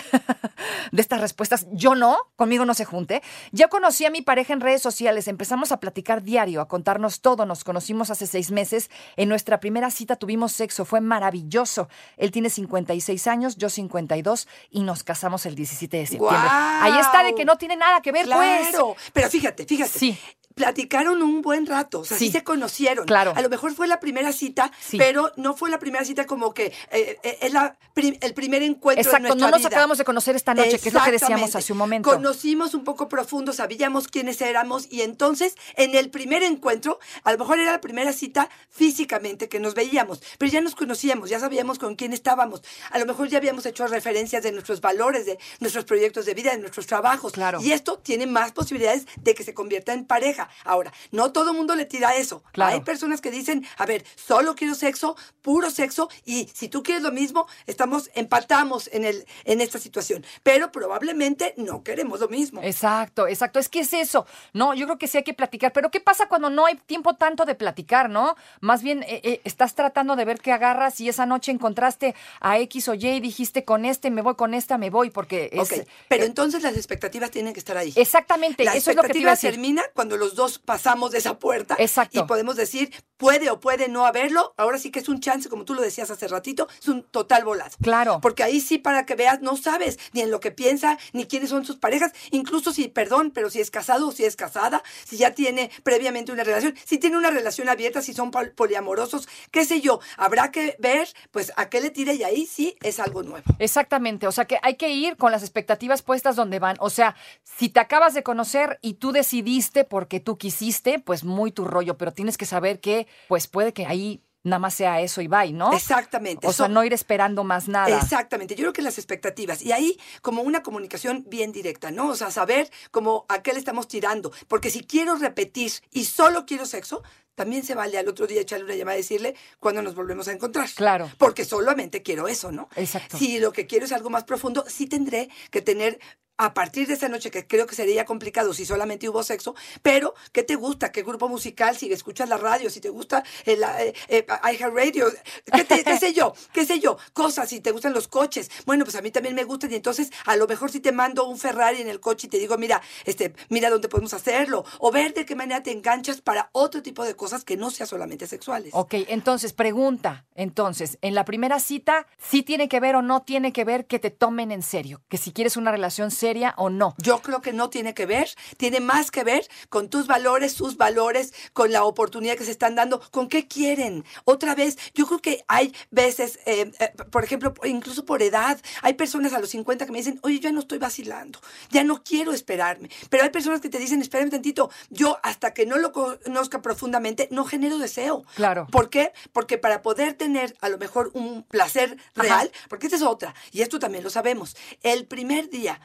de 0.92 1.00
estas 1.00 1.20
respuestas. 1.20 1.66
Yo 1.72 1.94
no, 1.94 2.18
conmigo 2.36 2.64
no 2.64 2.74
se 2.74 2.84
junte. 2.84 3.22
Ya 3.52 3.68
conocí 3.68 4.04
a 4.04 4.10
mi 4.10 4.22
pareja 4.22 4.52
en 4.52 4.60
redes 4.60 4.82
sociales, 4.82 5.28
empezamos 5.28 5.72
a 5.72 5.80
platicar 5.80 6.22
diario, 6.22 6.60
a 6.60 6.68
contarnos 6.68 7.20
todo. 7.20 7.46
Nos 7.46 7.64
conocimos 7.64 8.10
hace 8.10 8.26
seis 8.26 8.37
meses. 8.50 8.90
En 9.16 9.28
nuestra 9.28 9.60
primera 9.60 9.90
cita 9.90 10.16
tuvimos 10.16 10.52
sexo, 10.52 10.84
fue 10.84 11.00
maravilloso. 11.00 11.88
Él 12.16 12.30
tiene 12.30 12.50
56 12.50 13.26
años, 13.26 13.56
yo 13.56 13.68
52 13.68 14.48
y 14.70 14.82
nos 14.82 15.04
casamos 15.04 15.46
el 15.46 15.54
17 15.54 15.96
de 15.96 16.06
septiembre. 16.06 16.38
¡Guau! 16.38 16.82
Ahí 16.82 16.98
está 17.00 17.22
de 17.24 17.34
que 17.34 17.44
no 17.44 17.56
tiene 17.56 17.76
nada 17.76 18.00
que 18.00 18.12
ver, 18.12 18.28
pues. 18.28 18.68
Pero 19.12 19.28
fíjate, 19.28 19.66
fíjate. 19.66 19.98
Sí. 19.98 20.18
Platicaron 20.58 21.22
un 21.22 21.40
buen 21.40 21.66
rato, 21.66 22.00
o 22.00 22.04
sea, 22.04 22.18
sí, 22.18 22.26
Sí. 22.26 22.32
se 22.32 22.44
conocieron. 22.44 23.06
Claro. 23.06 23.32
A 23.36 23.40
lo 23.42 23.48
mejor 23.48 23.72
fue 23.74 23.86
la 23.86 24.00
primera 24.00 24.32
cita, 24.32 24.70
Sí. 24.80 24.98
pero 24.98 25.32
no 25.36 25.54
fue 25.54 25.70
la 25.70 25.78
primera 25.78 26.04
cita 26.04 26.26
como 26.26 26.52
que 26.52 26.72
eh, 26.90 27.16
eh, 27.22 27.38
es 27.42 27.52
la 27.52 27.76
prim- 27.94 28.18
el 28.20 28.34
primer 28.34 28.62
encuentro 28.62 29.00
Exacto, 29.02 29.28
nuestra 29.28 29.46
no 29.46 29.50
nos 29.52 29.60
vida. 29.60 29.68
acabamos 29.68 29.98
de 29.98 30.04
conocer 30.04 30.36
esta 30.36 30.54
noche, 30.54 30.78
que 30.78 30.88
es 30.88 30.94
lo 30.94 31.02
que 31.02 31.12
decíamos 31.12 31.54
hace 31.56 31.72
un 31.72 31.78
momento. 31.78 32.10
Conocimos 32.10 32.74
un 32.74 32.84
poco 32.84 33.08
profundo, 33.08 33.52
sabíamos 33.52 34.08
quiénes 34.08 34.40
éramos 34.40 34.86
y 34.90 35.02
entonces 35.02 35.54
en 35.76 35.94
el 35.94 36.10
primer 36.10 36.42
encuentro, 36.42 36.98
a 37.24 37.32
lo 37.32 37.38
mejor 37.38 37.58
era 37.60 37.72
la 37.72 37.80
primera 37.80 38.12
cita 38.12 38.48
físicamente 38.68 39.48
que 39.48 39.60
nos 39.60 39.74
veíamos, 39.74 40.20
pero 40.38 40.50
ya 40.50 40.60
nos 40.60 40.74
conocíamos, 40.74 41.30
ya 41.30 41.38
sabíamos 41.40 41.78
con 41.78 41.94
quién 41.94 42.12
estábamos. 42.12 42.62
A 42.90 42.98
lo 42.98 43.06
mejor 43.06 43.28
ya 43.28 43.38
habíamos 43.38 43.64
hecho 43.66 43.86
referencias 43.86 44.42
de 44.42 44.52
nuestros 44.52 44.80
valores, 44.80 45.26
de 45.26 45.38
nuestros 45.60 45.84
proyectos 45.84 46.26
de 46.26 46.34
vida, 46.34 46.50
de 46.52 46.58
nuestros 46.58 46.86
trabajos. 46.86 47.32
Claro. 47.32 47.60
Y 47.62 47.72
esto 47.72 47.98
tiene 47.98 48.26
más 48.26 48.52
posibilidades 48.52 49.06
de 49.16 49.34
que 49.34 49.44
se 49.44 49.54
convierta 49.54 49.92
en 49.92 50.04
pareja. 50.04 50.47
Ahora, 50.64 50.92
no 51.10 51.32
todo 51.32 51.52
mundo 51.52 51.74
le 51.74 51.84
tira 51.84 52.14
eso. 52.16 52.42
Claro. 52.52 52.74
Hay 52.74 52.80
personas 52.82 53.20
que 53.20 53.30
dicen, 53.30 53.66
a 53.76 53.86
ver, 53.86 54.04
solo 54.16 54.54
quiero 54.54 54.74
sexo, 54.74 55.16
puro 55.42 55.70
sexo, 55.70 56.08
y 56.24 56.48
si 56.54 56.68
tú 56.68 56.82
quieres 56.82 57.02
lo 57.02 57.12
mismo, 57.12 57.46
estamos, 57.66 58.10
empatamos 58.14 58.88
en, 58.92 59.04
el, 59.04 59.26
en 59.44 59.60
esta 59.60 59.78
situación. 59.78 60.24
Pero 60.42 60.70
probablemente 60.72 61.54
no 61.56 61.82
queremos 61.82 62.20
lo 62.20 62.28
mismo. 62.28 62.62
Exacto, 62.62 63.26
exacto. 63.26 63.58
Es 63.58 63.68
que 63.68 63.80
es 63.80 63.92
eso. 63.92 64.26
No, 64.52 64.74
yo 64.74 64.86
creo 64.86 64.98
que 64.98 65.06
sí 65.08 65.18
hay 65.18 65.24
que 65.24 65.34
platicar. 65.34 65.72
Pero 65.72 65.90
¿qué 65.90 66.00
pasa 66.00 66.28
cuando 66.28 66.50
no 66.50 66.66
hay 66.66 66.76
tiempo 66.76 67.14
tanto 67.14 67.44
de 67.44 67.54
platicar, 67.54 68.10
no? 68.10 68.36
Más 68.60 68.82
bien 68.82 69.02
eh, 69.02 69.20
eh, 69.24 69.40
estás 69.44 69.74
tratando 69.74 70.16
de 70.16 70.24
ver 70.24 70.40
qué 70.40 70.52
agarras 70.52 71.00
y 71.00 71.08
esa 71.08 71.26
noche 71.26 71.52
encontraste 71.52 72.14
a 72.40 72.58
X 72.58 72.88
o 72.88 72.94
Y 72.94 73.06
y 73.08 73.20
dijiste 73.20 73.64
con 73.64 73.84
este 73.84 74.10
me 74.10 74.22
voy, 74.22 74.34
con 74.34 74.54
esta 74.54 74.78
me 74.78 74.90
voy, 74.90 75.10
porque 75.10 75.50
es. 75.52 75.60
Ok, 75.60 75.86
pero 76.08 76.24
eh, 76.24 76.26
entonces 76.26 76.62
las 76.62 76.76
expectativas 76.76 77.30
tienen 77.30 77.52
que 77.52 77.60
estar 77.60 77.76
ahí. 77.76 77.92
exactamente, 77.96 78.64
La 78.64 78.74
eso 78.74 78.90
es 78.90 78.96
lo 78.96 79.02
que 79.02 79.12
te 79.12 79.18
iba 79.18 79.30
a 79.30 79.34
decir. 79.34 79.50
termina 79.50 79.82
cuando 79.94 80.16
los 80.16 80.34
dos 80.38 80.58
pasamos 80.58 81.10
de 81.10 81.18
esa 81.18 81.38
puerta 81.38 81.76
Exacto. 81.78 82.18
y 82.18 82.22
podemos 82.22 82.56
decir, 82.56 82.90
puede 83.18 83.50
o 83.50 83.60
puede 83.60 83.88
no 83.88 84.06
haberlo, 84.06 84.54
ahora 84.56 84.78
sí 84.78 84.90
que 84.90 85.00
es 85.00 85.08
un 85.08 85.20
chance, 85.20 85.48
como 85.48 85.64
tú 85.64 85.74
lo 85.74 85.82
decías 85.82 86.10
hace 86.10 86.28
ratito, 86.28 86.68
es 86.80 86.88
un 86.88 87.02
total 87.02 87.44
volado. 87.44 87.76
Claro. 87.82 88.20
Porque 88.22 88.42
ahí 88.44 88.60
sí, 88.60 88.78
para 88.78 89.04
que 89.04 89.14
veas, 89.16 89.42
no 89.42 89.56
sabes 89.56 89.98
ni 90.12 90.20
en 90.22 90.30
lo 90.30 90.40
que 90.40 90.50
piensa, 90.52 90.96
ni 91.12 91.26
quiénes 91.26 91.50
son 91.50 91.64
sus 91.66 91.76
parejas, 91.76 92.12
incluso 92.30 92.72
si, 92.72 92.88
perdón, 92.88 93.32
pero 93.32 93.50
si 93.50 93.60
es 93.60 93.70
casado 93.70 94.08
o 94.08 94.12
si 94.12 94.24
es 94.24 94.36
casada, 94.36 94.82
si 95.04 95.16
ya 95.18 95.34
tiene 95.34 95.70
previamente 95.82 96.32
una 96.32 96.44
relación, 96.44 96.74
si 96.84 96.98
tiene 96.98 97.18
una 97.18 97.30
relación 97.30 97.68
abierta, 97.68 98.00
si 98.00 98.14
son 98.14 98.30
pol- 98.30 98.52
poliamorosos, 98.52 99.28
qué 99.50 99.64
sé 99.64 99.80
yo, 99.80 100.00
habrá 100.16 100.50
que 100.52 100.76
ver, 100.78 101.08
pues, 101.32 101.52
a 101.56 101.68
qué 101.68 101.80
le 101.80 101.90
tire 101.90 102.14
y 102.14 102.22
ahí 102.22 102.46
sí 102.46 102.76
es 102.82 103.00
algo 103.00 103.22
nuevo. 103.24 103.44
Exactamente, 103.58 104.26
o 104.28 104.32
sea 104.32 104.44
que 104.44 104.58
hay 104.62 104.76
que 104.76 104.90
ir 104.90 105.16
con 105.16 105.32
las 105.32 105.42
expectativas 105.42 106.02
puestas 106.02 106.36
donde 106.36 106.60
van. 106.60 106.76
O 106.78 106.88
sea, 106.90 107.16
si 107.42 107.68
te 107.68 107.80
acabas 107.80 108.14
de 108.14 108.22
conocer 108.22 108.78
y 108.80 108.94
tú 108.94 109.10
decidiste 109.10 109.84
porque 109.84 110.17
tú 110.20 110.38
quisiste, 110.38 110.98
pues 110.98 111.24
muy 111.24 111.52
tu 111.52 111.64
rollo, 111.64 111.96
pero 111.96 112.12
tienes 112.12 112.36
que 112.38 112.46
saber 112.46 112.80
que, 112.80 113.06
pues 113.28 113.46
puede 113.46 113.72
que 113.72 113.86
ahí 113.86 114.22
nada 114.44 114.58
más 114.60 114.74
sea 114.74 115.00
eso 115.00 115.20
y 115.20 115.28
bye, 115.28 115.52
¿no? 115.52 115.72
Exactamente. 115.72 116.46
O 116.46 116.52
sea, 116.52 116.68
no 116.68 116.84
ir 116.84 116.92
esperando 116.92 117.44
más 117.44 117.68
nada. 117.68 117.96
Exactamente, 117.98 118.54
yo 118.54 118.62
creo 118.62 118.72
que 118.72 118.82
las 118.82 118.98
expectativas. 118.98 119.62
Y 119.62 119.72
ahí 119.72 119.98
como 120.22 120.42
una 120.42 120.62
comunicación 120.62 121.24
bien 121.28 121.52
directa, 121.52 121.90
¿no? 121.90 122.08
O 122.08 122.16
sea, 122.16 122.30
saber 122.30 122.70
como 122.90 123.26
a 123.28 123.42
qué 123.42 123.52
le 123.52 123.58
estamos 123.58 123.88
tirando. 123.88 124.32
Porque 124.48 124.70
si 124.70 124.80
quiero 124.80 125.16
repetir 125.16 125.72
y 125.90 126.04
solo 126.04 126.46
quiero 126.46 126.66
sexo, 126.66 127.02
también 127.38 127.64
se 127.64 127.74
vale 127.74 127.96
al 127.96 128.08
otro 128.08 128.26
día 128.26 128.40
echarle 128.42 128.64
una 128.66 128.74
llamada 128.74 128.98
y 128.98 129.02
decirle 129.02 129.34
cuándo 129.60 129.80
nos 129.80 129.94
volvemos 129.94 130.26
a 130.28 130.32
encontrar. 130.32 130.68
Claro. 130.74 131.10
Porque 131.18 131.44
solamente 131.44 132.02
quiero 132.02 132.26
eso, 132.28 132.50
¿no? 132.52 132.68
Exacto. 132.76 133.16
Si 133.16 133.38
lo 133.38 133.52
que 133.52 133.66
quiero 133.66 133.86
es 133.86 133.92
algo 133.92 134.10
más 134.10 134.24
profundo, 134.24 134.64
sí 134.68 134.86
tendré 134.88 135.30
que 135.52 135.62
tener 135.62 136.00
a 136.40 136.54
partir 136.54 136.86
de 136.86 136.94
esa 136.94 137.08
noche, 137.08 137.32
que 137.32 137.48
creo 137.48 137.66
que 137.66 137.74
sería 137.74 138.04
complicado 138.04 138.54
si 138.54 138.64
solamente 138.64 139.08
hubo 139.08 139.24
sexo, 139.24 139.56
pero 139.82 140.14
¿qué 140.30 140.44
te 140.44 140.54
gusta? 140.54 140.92
¿Qué 140.92 141.02
grupo 141.02 141.28
musical? 141.28 141.76
Si 141.76 141.92
escuchas 141.92 142.28
la 142.28 142.36
radio, 142.36 142.70
si 142.70 142.78
te 142.80 142.90
gusta 142.90 143.24
el 143.44 143.60
eh, 143.64 143.92
eh, 144.06 144.24
iHeartRadio, 144.52 145.06
¿qué, 145.52 145.64
te- 145.64 145.82
qué 145.82 145.98
sé 145.98 146.12
yo? 146.12 146.32
¿Qué 146.52 146.64
sé 146.64 146.78
yo? 146.78 146.96
Cosas, 147.12 147.48
si 147.48 147.58
te 147.60 147.72
gustan 147.72 147.92
los 147.92 148.06
coches. 148.06 148.52
Bueno, 148.66 148.84
pues 148.84 148.94
a 148.94 149.02
mí 149.02 149.10
también 149.10 149.34
me 149.34 149.42
gustan 149.42 149.72
y 149.72 149.74
entonces 149.74 150.12
a 150.26 150.36
lo 150.36 150.46
mejor 150.46 150.70
si 150.70 150.78
te 150.78 150.92
mando 150.92 151.26
un 151.26 151.38
Ferrari 151.38 151.80
en 151.80 151.88
el 151.88 151.98
coche 151.98 152.28
y 152.28 152.30
te 152.30 152.38
digo, 152.38 152.56
mira, 152.56 152.80
este, 153.04 153.34
mira 153.48 153.68
dónde 153.68 153.88
podemos 153.88 154.14
hacerlo, 154.14 154.64
o 154.78 154.92
ver 154.92 155.14
de 155.14 155.26
qué 155.26 155.34
manera 155.34 155.64
te 155.64 155.72
enganchas 155.72 156.20
para 156.20 156.50
otro 156.52 156.84
tipo 156.84 157.04
de 157.04 157.16
cosas 157.16 157.27
que 157.44 157.56
no 157.56 157.70
sea 157.70 157.86
solamente 157.86 158.26
sexuales. 158.26 158.70
Ok, 158.74 158.94
entonces, 159.08 159.52
pregunta. 159.52 160.24
Entonces, 160.34 160.98
en 161.02 161.14
la 161.14 161.24
primera 161.24 161.60
cita, 161.60 162.06
¿sí 162.18 162.42
tiene 162.42 162.68
que 162.68 162.80
ver 162.80 162.96
o 162.96 163.02
no 163.02 163.22
tiene 163.22 163.52
que 163.52 163.64
ver 163.64 163.86
que 163.86 163.98
te 163.98 164.10
tomen 164.10 164.52
en 164.52 164.62
serio? 164.62 165.02
Que 165.08 165.16
si 165.16 165.32
quieres 165.32 165.56
una 165.56 165.70
relación 165.70 166.10
seria 166.10 166.54
o 166.56 166.70
no. 166.70 166.94
Yo 166.98 167.20
creo 167.22 167.40
que 167.40 167.52
no 167.52 167.70
tiene 167.70 167.94
que 167.94 168.06
ver, 168.06 168.28
tiene 168.56 168.80
más 168.80 169.10
que 169.10 169.24
ver 169.24 169.46
con 169.68 169.88
tus 169.88 170.06
valores, 170.06 170.52
sus 170.52 170.76
valores, 170.76 171.32
con 171.52 171.72
la 171.72 171.84
oportunidad 171.84 172.36
que 172.36 172.44
se 172.44 172.50
están 172.50 172.74
dando, 172.74 173.00
con 173.10 173.28
qué 173.28 173.46
quieren. 173.46 174.04
Otra 174.24 174.54
vez, 174.54 174.78
yo 174.94 175.06
creo 175.06 175.20
que 175.20 175.44
hay 175.48 175.74
veces, 175.90 176.38
eh, 176.46 176.70
eh, 176.78 176.92
por 177.10 177.24
ejemplo, 177.24 177.54
incluso 177.64 178.04
por 178.04 178.22
edad, 178.22 178.60
hay 178.82 178.94
personas 178.94 179.32
a 179.32 179.40
los 179.40 179.50
50 179.50 179.86
que 179.86 179.92
me 179.92 179.98
dicen, 179.98 180.20
oye, 180.22 180.38
yo 180.38 180.48
ya 180.48 180.52
no 180.52 180.60
estoy 180.60 180.78
vacilando, 180.78 181.40
ya 181.70 181.84
no 181.84 182.02
quiero 182.02 182.32
esperarme. 182.32 182.90
Pero 183.10 183.24
hay 183.24 183.30
personas 183.30 183.60
que 183.60 183.68
te 183.68 183.78
dicen, 183.78 184.00
espérame 184.00 184.30
tantito, 184.30 184.70
yo 184.90 185.18
hasta 185.22 185.52
que 185.52 185.66
no 185.66 185.76
lo 185.78 185.92
conozca 185.92 186.62
profundamente, 186.62 187.17
no 187.32 187.44
genero 187.44 187.78
deseo. 187.78 188.24
Claro. 188.36 188.68
¿Por 188.70 188.90
qué? 188.90 189.12
Porque 189.32 189.58
para 189.58 189.82
poder 189.82 190.12
tener 190.12 190.56
a 190.60 190.68
lo 190.68 190.78
mejor 190.78 191.10
un 191.14 191.42
placer 191.42 191.96
Ajá. 192.14 192.22
real, 192.22 192.52
porque 192.68 192.86
esta 192.86 192.96
es 192.96 193.02
otra, 193.02 193.34
y 193.50 193.62
esto 193.62 193.80
también 193.80 194.04
lo 194.04 194.10
sabemos, 194.10 194.54
el 194.82 195.06
primer 195.06 195.50
día 195.50 195.80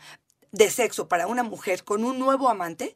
de 0.51 0.69
sexo 0.69 1.07
para 1.07 1.25
una 1.25 1.41
mujer 1.41 1.83
con 1.83 2.03
un 2.05 2.19
nuevo 2.19 2.47
amante, 2.49 2.95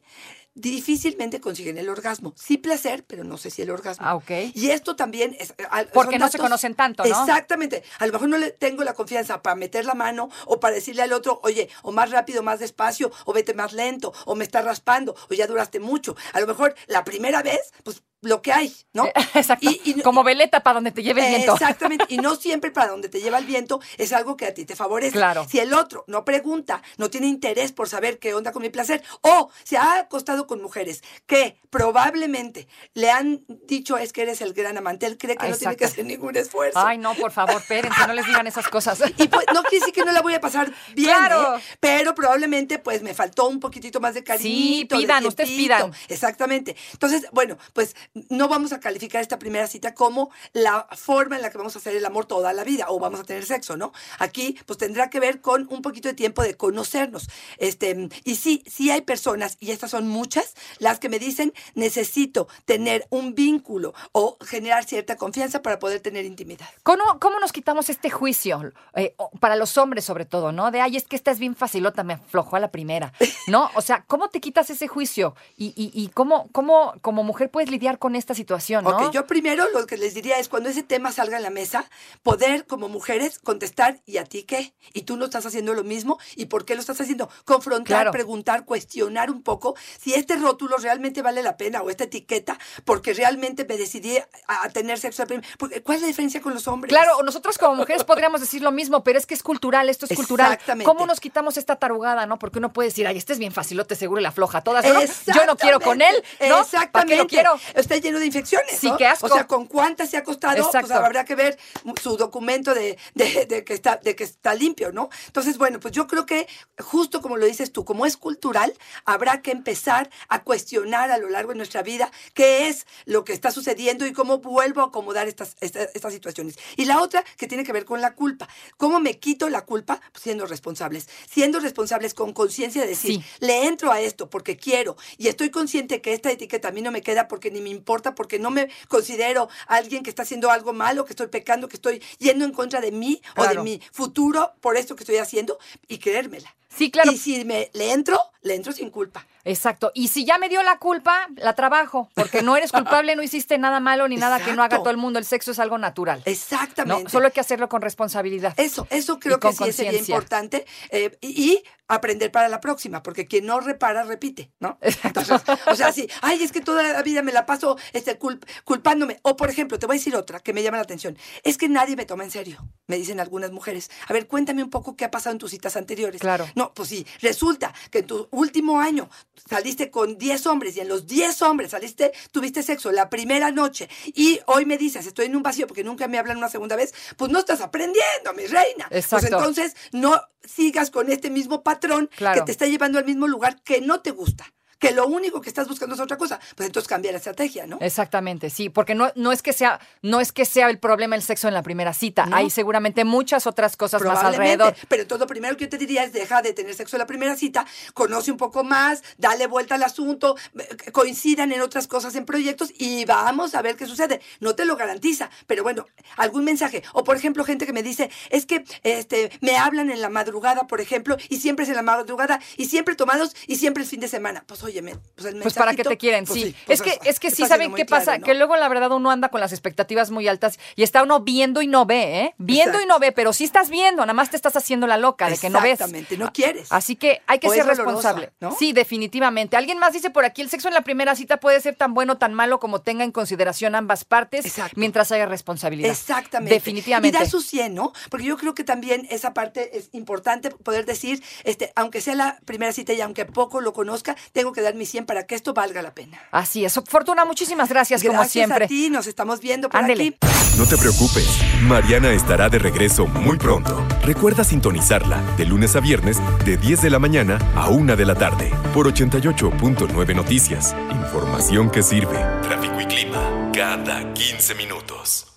difícilmente 0.54 1.40
consiguen 1.40 1.78
el 1.78 1.88
orgasmo. 1.88 2.34
Sí 2.36 2.58
placer, 2.58 3.04
pero 3.06 3.22
no 3.24 3.36
sé 3.38 3.50
si 3.50 3.62
el 3.62 3.70
orgasmo. 3.70 4.04
Ah, 4.06 4.16
ok. 4.16 4.30
Y 4.54 4.70
esto 4.70 4.96
también 4.96 5.36
es... 5.38 5.54
al- 5.70 5.86
Porque 5.88 6.18
no 6.18 6.28
se 6.28 6.38
conocen 6.38 6.74
tanto, 6.74 7.04
¿no? 7.04 7.08
Exactamente. 7.08 7.82
A 7.98 8.06
lo 8.06 8.12
mejor 8.12 8.28
no 8.28 8.38
le 8.38 8.50
tengo 8.50 8.82
la 8.84 8.94
confianza 8.94 9.40
para 9.42 9.54
meter 9.54 9.84
la 9.84 9.94
mano 9.94 10.28
o 10.46 10.58
para 10.58 10.74
decirle 10.74 11.02
al 11.02 11.12
otro, 11.12 11.40
oye, 11.44 11.68
o 11.82 11.92
más 11.92 12.10
rápido, 12.10 12.42
más 12.42 12.58
despacio, 12.58 13.10
o 13.24 13.32
vete 13.32 13.54
más 13.54 13.72
lento, 13.72 14.12
o 14.26 14.34
me 14.34 14.44
está 14.44 14.60
raspando, 14.62 15.14
o 15.30 15.34
ya 15.34 15.46
duraste 15.46 15.78
mucho. 15.80 16.16
A 16.32 16.40
lo 16.40 16.46
mejor 16.46 16.74
la 16.88 17.04
primera 17.04 17.42
vez, 17.42 17.60
pues 17.84 18.02
lo 18.22 18.42
que 18.42 18.52
hay, 18.52 18.74
¿no? 18.92 19.06
Exacto. 19.34 19.68
Y- 19.70 19.80
y- 19.84 20.02
Como 20.02 20.24
veleta 20.24 20.60
para 20.60 20.74
donde 20.74 20.90
te 20.92 21.02
lleve 21.02 21.22
el 21.24 21.34
viento. 21.36 21.54
Exactamente, 21.54 22.04
y 22.08 22.18
no 22.18 22.34
siempre 22.36 22.70
para 22.70 22.88
donde 22.88 23.08
te 23.08 23.20
lleva 23.20 23.38
el 23.38 23.44
viento 23.46 23.80
es 23.96 24.12
algo 24.12 24.36
que 24.36 24.46
a 24.46 24.54
ti 24.54 24.64
te 24.64 24.74
favorece. 24.76 25.12
Claro. 25.12 25.46
Si 25.48 25.58
el 25.58 25.72
otro 25.74 26.04
no 26.08 26.24
pregunta, 26.24 26.82
no 26.96 27.10
tiene 27.10 27.26
interés 27.28 27.72
por 27.72 27.88
saber 27.88 28.18
qué 28.18 28.34
onda 28.34 28.52
con 28.52 28.62
mi 28.62 28.70
placer, 28.70 29.02
o 29.22 29.50
se 29.64 29.76
ha 29.76 29.98
acostado 30.00 30.46
con 30.46 30.60
mujeres 30.62 31.02
que 31.26 31.58
probablemente 31.70 32.68
le 32.94 33.10
han 33.10 33.44
dicho 33.66 33.98
es 33.98 34.12
que 34.12 34.22
eres 34.22 34.40
el 34.40 34.52
gran 34.52 34.76
amante, 34.78 35.06
él 35.06 35.16
cree 35.18 35.36
que 35.36 35.46
Ah, 35.46 35.48
no 35.50 35.56
tiene 35.56 35.72
exacto. 35.74 35.78
que 35.78 35.84
hacer 35.84 36.04
ningún 36.06 36.36
esfuerzo. 36.36 36.78
Ay, 36.78 36.98
no, 36.98 37.14
por 37.14 37.30
favor, 37.32 37.56
espérense, 37.60 38.06
no 38.06 38.12
les 38.14 38.26
digan 38.26 38.46
esas 38.46 38.68
cosas. 38.68 38.98
Y 39.18 39.28
pues 39.28 39.46
no 39.54 39.62
quiere 39.62 39.80
decir 39.80 39.94
que 39.94 40.04
no 40.04 40.12
la 40.12 40.22
voy 40.22 40.34
a 40.34 40.40
pasar 40.40 40.72
bien, 40.94 41.08
Claro. 41.16 41.56
¿eh? 41.56 41.60
pero 41.80 42.14
probablemente 42.14 42.78
pues 42.78 43.02
me 43.02 43.14
faltó 43.14 43.48
un 43.48 43.58
poquitito 43.60 44.00
más 44.00 44.14
de 44.14 44.22
cariño. 44.24 44.86
pidan, 44.88 45.26
ustedes 45.26 45.50
pidan. 45.50 45.92
Exactamente. 46.08 46.76
Entonces, 46.92 47.26
bueno, 47.32 47.58
pues 47.72 47.96
no 48.28 48.48
vamos 48.48 48.72
a 48.72 48.80
calificar 48.80 49.22
esta 49.22 49.38
primera 49.38 49.66
cita 49.66 49.94
como 49.94 50.30
la 50.52 50.86
forma 50.96 51.36
en 51.36 51.42
la 51.42 51.50
que 51.50 51.58
vamos 51.58 51.76
a 51.76 51.78
hacer 51.78 51.96
el 51.96 52.04
amor 52.04 52.26
toda 52.26 52.52
la 52.52 52.64
vida 52.64 52.86
o 52.88 52.98
vamos 52.98 53.20
a 53.20 53.24
tener 53.24 53.44
sexo, 53.44 53.76
¿no? 53.76 53.92
Aquí 54.18 54.58
pues 54.66 54.78
tendrá 54.78 55.10
que 55.10 55.20
ver 55.20 55.40
con 55.40 55.66
un 55.70 55.82
poquito 55.82 56.08
de 56.08 56.14
tiempo 56.14 56.42
de 56.42 56.56
conocernos. 56.56 57.28
Este, 57.58 58.08
y 58.24 58.36
sí, 58.36 58.62
sí 58.66 58.90
hay 58.90 59.02
personas, 59.02 59.56
y 59.60 59.70
estas 59.70 59.90
son 59.90 60.08
muchas, 60.08 60.54
las 60.78 60.98
que 60.98 61.08
me 61.08 61.18
dicen 61.18 61.52
necesito 61.74 62.48
tener 62.64 63.06
un 63.10 63.34
vínculo 63.34 63.94
o 64.12 64.36
generar 64.44 64.84
cierta 64.84 65.16
confianza 65.16 65.62
para 65.62 65.78
poder 65.78 66.00
tener 66.00 66.24
intimidad. 66.24 66.68
¿Cómo, 66.82 67.18
cómo 67.20 67.38
nos 67.40 67.52
quitamos 67.52 67.88
este 67.90 68.10
juicio? 68.10 68.72
Eh, 68.94 69.14
para 69.40 69.56
los 69.56 69.76
hombres, 69.78 70.04
sobre 70.04 70.24
todo, 70.24 70.52
¿no? 70.52 70.70
De, 70.70 70.80
ay, 70.80 70.96
es 70.96 71.06
que 71.06 71.16
esta 71.16 71.30
es 71.30 71.38
bien 71.38 71.54
facilota, 71.54 72.02
me 72.02 72.14
aflojó 72.14 72.56
a 72.56 72.60
la 72.60 72.70
primera. 72.70 73.12
¿No? 73.46 73.70
O 73.74 73.82
sea, 73.82 74.04
¿cómo 74.06 74.28
te 74.28 74.40
quitas 74.40 74.70
ese 74.70 74.88
juicio? 74.88 75.34
Y, 75.56 75.66
y, 75.76 75.90
y 75.94 76.08
cómo, 76.08 76.48
cómo, 76.52 76.94
como 77.02 77.22
mujer, 77.22 77.50
puedes 77.50 77.70
lidiar 77.70 77.97
con 77.98 78.14
esta 78.16 78.34
situación, 78.34 78.84
¿no? 78.84 78.90
Ok, 78.90 79.12
yo 79.12 79.26
primero 79.26 79.68
lo 79.72 79.86
que 79.86 79.96
les 79.96 80.14
diría 80.14 80.38
es 80.38 80.48
cuando 80.48 80.68
ese 80.68 80.82
tema 80.82 81.12
salga 81.12 81.36
en 81.36 81.42
la 81.42 81.50
mesa, 81.50 81.88
poder 82.22 82.66
como 82.66 82.88
mujeres 82.88 83.38
contestar, 83.38 84.00
¿y 84.06 84.18
a 84.18 84.24
ti 84.24 84.42
qué? 84.44 84.72
¿Y 84.92 85.02
tú 85.02 85.16
no 85.16 85.26
estás 85.26 85.46
haciendo 85.46 85.74
lo 85.74 85.84
mismo? 85.84 86.18
¿Y 86.36 86.46
por 86.46 86.64
qué 86.64 86.74
lo 86.74 86.80
estás 86.80 87.00
haciendo? 87.00 87.28
Confrontar, 87.44 87.86
Claro. 87.98 88.12
preguntar, 88.12 88.64
cuestionar 88.64 89.30
un 89.30 89.42
poco 89.42 89.74
si 90.00 90.14
este 90.14 90.36
rótulo 90.36 90.76
realmente 90.78 91.22
vale 91.22 91.42
la 91.42 91.56
pena 91.56 91.82
o 91.82 91.90
esta 91.90 92.04
etiqueta, 92.04 92.58
porque 92.84 93.14
realmente 93.14 93.64
me 93.68 93.76
decidí 93.76 94.16
a, 94.18 94.26
a 94.64 94.68
tener 94.70 94.98
sexo. 94.98 95.22
al 95.22 95.42
Porque, 95.58 95.82
¿Cuál 95.82 95.96
es 95.96 96.02
la 96.02 96.08
diferencia 96.08 96.40
con 96.40 96.54
los 96.54 96.66
hombres? 96.68 96.90
Claro, 96.90 97.22
nosotros 97.22 97.58
como 97.58 97.74
mujeres 97.76 98.04
podríamos 98.04 98.40
decir 98.40 98.62
lo 98.62 98.72
mismo, 98.72 99.02
pero 99.04 99.18
es 99.18 99.26
que 99.26 99.34
es 99.34 99.42
cultural, 99.42 99.88
esto 99.88 100.06
es 100.08 100.14
cultural. 100.16 100.52
Exactamente. 100.52 100.84
¿Cómo 100.84 101.06
nos 101.06 101.20
quitamos 101.20 101.56
esta 101.56 101.76
tarugada, 101.76 102.26
no? 102.26 102.38
Porque 102.38 102.58
uno 102.58 102.72
puede 102.72 102.88
decir, 102.88 103.06
ay, 103.06 103.16
este 103.16 103.32
es 103.32 103.38
bien 103.38 103.52
facilote, 103.52 103.96
seguro 103.96 104.20
y 104.20 104.24
la 104.24 104.32
floja 104.32 104.62
todas. 104.62 104.84
¿no? 104.84 105.00
Yo 105.34 105.46
no 105.46 105.56
quiero 105.56 105.80
con 105.80 106.00
él, 106.02 106.14
¿no? 106.48 106.60
Exactamente. 106.60 106.90
¿Para 106.92 107.06
qué 107.06 107.16
lo 107.16 107.26
quiero? 107.26 107.58
Está 107.88 107.96
lleno 108.06 108.18
de 108.18 108.26
infecciones. 108.26 108.78
Sí, 108.78 108.88
¿no? 108.90 108.96
qué 108.96 109.06
asco. 109.06 109.26
O 109.26 109.28
sea, 109.30 109.46
con 109.46 109.66
cuántas 109.66 110.10
se 110.10 110.16
ha 110.16 110.20
acostado, 110.20 110.56
pues 110.56 110.66
Exacto. 110.66 110.94
habrá 110.94 111.24
que 111.24 111.34
ver 111.34 111.58
su 112.02 112.16
documento 112.16 112.74
de, 112.74 112.98
de- 113.14 113.46
de 113.46 113.64
que 113.64 113.72
está, 113.74 113.96
de 113.96 114.14
que 114.14 114.24
está 114.24 114.54
limpio, 114.54 114.92
¿no? 114.92 115.08
Entonces, 115.26 115.56
bueno, 115.58 115.80
pues 115.80 115.92
yo 115.94 116.06
creo 116.06 116.26
que 116.26 116.46
justo 116.78 117.22
como 117.22 117.36
lo 117.36 117.46
dices 117.46 117.72
tú, 117.72 117.84
como 117.84 118.04
es 118.06 118.16
cultural, 118.16 118.74
habrá 119.04 119.40
que 119.42 119.50
empezar 119.52 120.10
a 120.28 120.42
cuestionar 120.42 121.10
a 121.10 121.18
lo 121.18 121.28
largo 121.30 121.52
de 121.52 121.56
nuestra 121.56 121.82
vida 121.82 122.10
qué 122.34 122.68
es 122.68 122.86
lo 123.06 123.24
que 123.24 123.32
está 123.32 123.50
sucediendo 123.50 124.06
y 124.06 124.12
cómo 124.12 124.38
vuelvo 124.38 124.82
a 124.82 124.86
acomodar 124.86 125.28
estas, 125.28 125.56
estas, 125.60 125.88
estas 125.94 126.12
situaciones. 126.12 126.56
Y 126.76 126.84
la 126.84 127.00
otra 127.00 127.24
que 127.36 127.46
tiene 127.46 127.64
que 127.64 127.72
ver 127.72 127.84
con 127.84 128.00
la 128.00 128.14
culpa. 128.14 128.48
¿Cómo 128.76 129.00
me 129.00 129.18
quito 129.18 129.48
la 129.48 129.62
culpa? 129.64 130.00
Pues 130.12 130.22
siendo 130.22 130.46
responsables. 130.46 131.08
Siendo 131.30 131.58
responsables 131.60 132.14
con 132.14 132.32
conciencia 132.32 132.82
de 132.82 132.88
decir, 132.88 132.98
Sí. 132.98 133.24
le 133.40 133.66
entro 133.66 133.92
a 133.92 134.00
esto 134.00 134.28
porque 134.28 134.56
quiero 134.56 134.96
y 135.16 135.28
estoy 135.28 135.50
consciente 135.50 136.00
que 136.02 136.12
esta 136.12 136.30
etiqueta 136.30 136.68
a 136.68 136.70
mí 136.72 136.82
no 136.82 136.90
me 136.90 137.00
queda 137.02 137.28
porque 137.28 137.50
ni 137.50 137.60
me 137.60 137.70
importa, 137.78 138.14
porque 138.14 138.38
no 138.38 138.50
me 138.50 138.68
considero 138.88 139.48
alguien 139.66 140.02
que 140.02 140.10
está 140.10 140.22
haciendo 140.22 140.50
algo 140.50 140.72
malo, 140.72 141.04
que 141.04 141.12
estoy 141.12 141.28
pecando, 141.28 141.68
que 141.68 141.76
estoy 141.76 142.02
yendo 142.18 142.44
en 142.44 142.52
contra 142.52 142.80
de 142.80 142.92
mí 142.92 143.22
o 143.36 143.46
de 143.46 143.58
mi 143.58 143.80
futuro 143.92 144.52
por 144.60 144.76
esto 144.76 144.94
que 144.96 145.04
estoy 145.04 145.16
haciendo 145.16 145.58
y 145.86 145.98
creérmela. 145.98 146.54
Sí, 146.78 146.90
claro. 146.90 147.12
Y 147.12 147.18
si 147.18 147.44
me 147.44 147.70
le 147.74 147.92
entro, 147.92 148.18
le 148.42 148.54
entro 148.54 148.72
sin 148.72 148.90
culpa. 148.90 149.26
Exacto. 149.44 149.90
Y 149.94 150.08
si 150.08 150.24
ya 150.26 150.36
me 150.38 150.48
dio 150.48 150.62
la 150.62 150.78
culpa, 150.78 151.26
la 151.36 151.54
trabajo. 151.54 152.10
Porque 152.14 152.42
no 152.42 152.56
eres 152.56 152.70
culpable, 152.72 153.16
no 153.16 153.22
hiciste 153.22 153.56
nada 153.58 153.80
malo 153.80 154.06
ni 154.08 154.16
nada 154.16 154.38
que 154.44 154.52
no 154.52 154.62
haga 154.62 154.78
todo 154.78 154.90
el 154.90 154.96
mundo. 154.98 155.18
El 155.18 155.24
sexo 155.24 155.50
es 155.52 155.58
algo 155.58 155.78
natural. 155.78 156.22
Exactamente. 156.24 157.04
¿no? 157.04 157.10
Solo 157.10 157.26
hay 157.26 157.32
que 157.32 157.40
hacerlo 157.40 157.68
con 157.68 157.82
responsabilidad. 157.82 158.54
Eso, 158.58 158.86
eso 158.90 159.18
creo 159.18 159.40
que 159.40 159.52
sí 159.52 159.72
sería 159.72 159.98
importante. 159.98 160.66
eh, 160.90 161.16
y, 161.20 161.52
y 161.52 161.62
aprender 161.90 162.30
para 162.30 162.48
la 162.48 162.60
próxima, 162.60 163.02
porque 163.02 163.26
quien 163.26 163.46
no 163.46 163.60
repara, 163.60 164.02
repite, 164.02 164.52
¿no? 164.60 164.78
Entonces, 165.04 165.40
o 165.66 165.74
sea, 165.74 165.90
sí, 165.90 166.06
ay, 166.20 166.42
es 166.42 166.52
que 166.52 166.60
toda 166.60 166.82
la 166.82 167.02
vida 167.02 167.22
me 167.22 167.32
la 167.32 167.46
paso 167.46 167.78
este, 167.94 168.18
cul- 168.18 168.44
culpándome. 168.64 169.18
O, 169.22 169.36
por 169.36 169.48
ejemplo, 169.48 169.78
te 169.78 169.86
voy 169.86 169.96
a 169.96 169.98
decir 169.98 170.14
otra 170.14 170.40
que 170.40 170.52
me 170.52 170.62
llama 170.62 170.76
la 170.76 170.82
atención. 170.82 171.16
Es 171.44 171.56
que 171.56 171.66
nadie 171.70 171.96
me 171.96 172.04
toma 172.04 172.24
en 172.24 172.30
serio, 172.30 172.58
me 172.88 172.96
dicen 172.98 173.20
algunas 173.20 173.52
mujeres. 173.52 173.90
A 174.06 174.12
ver, 174.12 174.26
cuéntame 174.26 174.62
un 174.62 174.68
poco 174.68 174.96
qué 174.96 175.06
ha 175.06 175.10
pasado 175.10 175.32
en 175.32 175.38
tus 175.38 175.50
citas 175.50 175.76
anteriores. 175.78 176.20
Claro. 176.20 176.46
No, 176.54 176.67
Bueno, 176.68 176.74
pues 176.74 176.88
si 176.90 177.06
resulta 177.22 177.72
que 177.90 177.98
en 178.00 178.06
tu 178.06 178.28
último 178.30 178.80
año 178.80 179.08
saliste 179.48 179.90
con 179.90 180.18
10 180.18 180.46
hombres 180.46 180.76
y 180.76 180.80
en 180.80 180.88
los 180.88 181.06
10 181.06 181.42
hombres 181.42 181.70
saliste, 181.70 182.12
tuviste 182.32 182.62
sexo 182.62 182.92
la 182.92 183.08
primera 183.08 183.50
noche 183.50 183.88
y 184.06 184.40
hoy 184.46 184.66
me 184.66 184.76
dices, 184.76 185.06
estoy 185.06 185.26
en 185.26 185.36
un 185.36 185.42
vacío 185.42 185.66
porque 185.66 185.84
nunca 185.84 186.08
me 186.08 186.18
hablan 186.18 186.36
una 186.36 186.48
segunda 186.48 186.76
vez, 186.76 186.92
pues 187.16 187.30
no 187.30 187.38
estás 187.38 187.60
aprendiendo, 187.60 188.32
mi 188.36 188.46
reina. 188.46 188.86
Pues 188.90 189.04
Exacto. 189.04 189.26
entonces 189.28 189.76
no 189.92 190.20
sigas 190.44 190.90
con 190.90 191.10
este 191.10 191.30
mismo 191.30 191.62
patrón 191.62 192.10
Claro. 192.16 192.40
que 192.40 192.46
te 192.46 192.52
está 192.52 192.66
llevando 192.66 192.98
al 192.98 193.04
mismo 193.04 193.26
lugar 193.26 193.62
que 193.62 193.80
no 193.80 194.00
te 194.00 194.10
gusta. 194.10 194.52
Que 194.78 194.92
lo 194.92 195.06
único 195.06 195.40
que 195.40 195.48
estás 195.48 195.68
buscando 195.68 195.94
es 195.94 196.00
otra 196.00 196.16
cosa. 196.16 196.38
Pues 196.56 196.66
entonces 196.66 196.88
cambia 196.88 197.10
la 197.12 197.18
estrategia, 197.18 197.66
¿no? 197.66 197.78
Exactamente, 197.80 198.50
sí, 198.50 198.68
porque 198.68 198.94
no, 198.94 199.10
no 199.16 199.32
es 199.32 199.42
que 199.42 199.52
sea, 199.52 199.80
no 200.02 200.20
es 200.20 200.32
que 200.32 200.44
sea 200.44 200.70
el 200.70 200.78
problema 200.78 201.16
el 201.16 201.22
sexo 201.22 201.48
en 201.48 201.54
la 201.54 201.62
primera 201.62 201.92
cita. 201.94 202.26
No. 202.26 202.36
Hay 202.36 202.50
seguramente 202.50 203.04
muchas 203.04 203.46
otras 203.46 203.76
cosas 203.76 204.02
más 204.02 204.22
alrededor. 204.22 204.74
Pero 204.88 205.02
entonces 205.02 205.20
lo 205.20 205.26
primero 205.26 205.56
que 205.56 205.64
yo 205.64 205.70
te 205.70 205.78
diría 205.78 206.04
es 206.04 206.12
deja 206.12 206.42
de 206.42 206.52
tener 206.52 206.74
sexo 206.74 206.96
en 206.96 207.00
la 207.00 207.06
primera 207.06 207.36
cita, 207.36 207.66
conoce 207.94 208.30
un 208.30 208.36
poco 208.36 208.64
más, 208.64 209.02
dale 209.16 209.46
vuelta 209.46 209.74
al 209.74 209.82
asunto, 209.82 210.36
eh, 210.58 210.90
coincidan 210.92 211.52
en 211.52 211.60
otras 211.60 211.86
cosas, 211.86 212.14
en 212.14 212.24
proyectos 212.24 212.72
y 212.76 213.04
vamos 213.04 213.54
a 213.54 213.62
ver 213.62 213.76
qué 213.76 213.86
sucede. 213.86 214.20
No 214.40 214.54
te 214.54 214.64
lo 214.64 214.76
garantiza, 214.76 215.30
pero 215.46 215.62
bueno, 215.62 215.86
algún 216.16 216.44
mensaje. 216.44 216.82
O 216.92 217.04
por 217.04 217.16
ejemplo, 217.16 217.44
gente 217.44 217.66
que 217.66 217.72
me 217.72 217.82
dice, 217.82 218.10
es 218.30 218.46
que 218.46 218.64
este, 218.82 219.30
me 219.40 219.56
hablan 219.56 219.90
en 219.90 220.00
la 220.00 220.08
madrugada, 220.08 220.66
por 220.66 220.80
ejemplo, 220.80 221.16
y 221.28 221.38
siempre 221.38 221.64
es 221.64 221.68
en 221.70 221.76
la 221.76 221.82
madrugada, 221.82 222.40
y 222.56 222.66
siempre 222.66 222.94
tomados, 222.94 223.34
y 223.46 223.56
siempre 223.56 223.82
es 223.82 223.90
fin 223.90 224.00
de 224.00 224.08
semana. 224.08 224.44
Pues 224.46 224.62
óyeme, 224.68 224.96
pues 225.14 225.26
el 225.26 225.40
Pues 225.40 225.54
para 225.54 225.72
qué 225.72 225.78
mensajito, 225.78 225.90
te 225.90 225.98
quieren, 225.98 226.24
pues 226.24 226.40
sí. 226.40 226.56
pues 226.66 226.80
es 226.80 226.84
que, 226.84 227.08
es 227.08 227.20
que 227.20 227.30
sí, 227.30 227.46
¿saben 227.46 227.74
qué 227.74 227.84
claro, 227.86 228.04
pasa? 228.04 228.18
¿no? 228.18 228.24
Que 228.24 228.34
luego 228.34 228.56
la 228.56 228.68
verdad 228.68 228.92
uno 228.92 229.10
anda 229.10 229.28
con 229.28 229.40
las 229.40 229.52
expectativas 229.52 230.10
muy 230.10 230.28
altas 230.28 230.58
y 230.76 230.82
está 230.82 231.02
uno 231.02 231.20
viendo 231.20 231.62
y 231.62 231.66
no 231.66 231.86
ve, 231.86 232.20
¿eh? 232.20 232.34
Viendo 232.38 232.80
y 232.80 232.86
no 232.86 232.98
ve, 232.98 233.12
pero 233.12 233.32
sí 233.32 233.44
estás 233.44 233.70
viendo, 233.70 234.02
nada 234.02 234.14
más 234.14 234.30
te 234.30 234.36
estás 234.36 234.56
haciendo 234.56 234.86
la 234.86 234.96
loca 234.96 235.28
de 235.28 235.36
que 235.36 235.50
no 235.50 235.60
ves. 235.60 235.72
Exactamente, 235.72 236.16
no 236.16 236.32
quieres. 236.32 236.70
Así 236.70 236.96
que 236.96 237.22
hay 237.26 237.38
que 237.38 237.48
O 237.48 237.50
ser 237.50 237.62
dolorosa, 237.62 237.82
responsable. 237.84 238.32
¿no? 238.40 238.54
Sí, 238.56 238.72
definitivamente. 238.72 239.56
Alguien 239.56 239.78
más 239.78 239.92
dice 239.92 240.10
por 240.10 240.24
aquí, 240.24 240.42
el 240.42 240.50
sexo 240.50 240.68
en 240.68 240.74
la 240.74 240.82
primera 240.82 241.14
cita 241.16 241.38
puede 241.38 241.60
ser 241.60 241.74
tan 241.74 241.94
bueno 241.94 242.14
o 242.14 242.16
tan 242.18 242.34
malo 242.34 242.60
como 242.60 242.80
tenga 242.80 243.04
en 243.04 243.12
consideración 243.12 243.74
ambas 243.74 244.04
partes 244.04 244.44
Exacto. 244.44 244.74
mientras 244.76 245.10
haya 245.12 245.26
responsabilidad. 245.26 245.90
Exactamente. 245.90 246.54
Definitivamente. 246.54 247.16
Y 247.16 247.18
dar 247.18 247.28
su 247.28 247.40
100, 247.40 247.74
¿no? 247.74 247.92
Porque 248.10 248.26
yo 248.26 248.36
creo 248.36 248.54
que 248.54 248.64
también 248.64 249.06
esa 249.10 249.34
parte 249.34 249.78
es 249.78 249.88
importante 249.92 250.50
poder 250.50 250.84
decir, 250.86 251.22
este, 251.44 251.72
aunque 251.76 252.00
sea 252.00 252.14
la 252.14 252.40
primera 252.44 252.72
cita 252.72 252.92
y 252.92 253.00
aunque 253.00 253.24
poco 253.24 253.60
lo 253.60 253.72
conozca, 253.72 254.16
tengo 254.32 254.52
que 254.52 254.57
dar 254.62 254.74
mi 254.74 254.86
100 254.86 255.06
para 255.06 255.26
que 255.26 255.34
esto 255.34 255.54
valga 255.54 255.82
la 255.82 255.92
pena. 255.94 256.18
Así 256.30 256.64
es. 256.64 256.74
Fortuna, 256.88 257.24
muchísimas 257.24 257.68
gracias, 257.68 258.02
como 258.02 258.14
Gracias 258.14 258.32
siempre. 258.32 258.64
a 258.64 258.68
ti, 258.68 258.90
nos 258.90 259.06
estamos 259.06 259.40
viendo 259.40 259.68
por 259.68 259.80
Ándele. 259.80 260.16
aquí. 260.20 260.58
No 260.58 260.66
te 260.66 260.76
preocupes, 260.76 261.28
Mariana 261.62 262.12
estará 262.12 262.48
de 262.48 262.58
regreso 262.58 263.06
muy 263.06 263.38
pronto. 263.38 263.86
Recuerda 264.02 264.42
sintonizarla 264.44 265.20
de 265.36 265.44
lunes 265.44 265.76
a 265.76 265.80
viernes 265.80 266.18
de 266.44 266.56
10 266.56 266.82
de 266.82 266.90
la 266.90 266.98
mañana 266.98 267.38
a 267.54 267.68
1 267.68 267.94
de 267.96 268.04
la 268.04 268.14
tarde 268.16 268.50
por 268.74 268.92
88.9 268.92 270.14
Noticias. 270.16 270.74
Información 270.90 271.70
que 271.70 271.82
sirve. 271.82 272.18
Tráfico 272.42 272.80
y 272.80 272.86
clima 272.86 273.50
cada 273.54 274.12
15 274.14 274.54
minutos. 274.56 275.28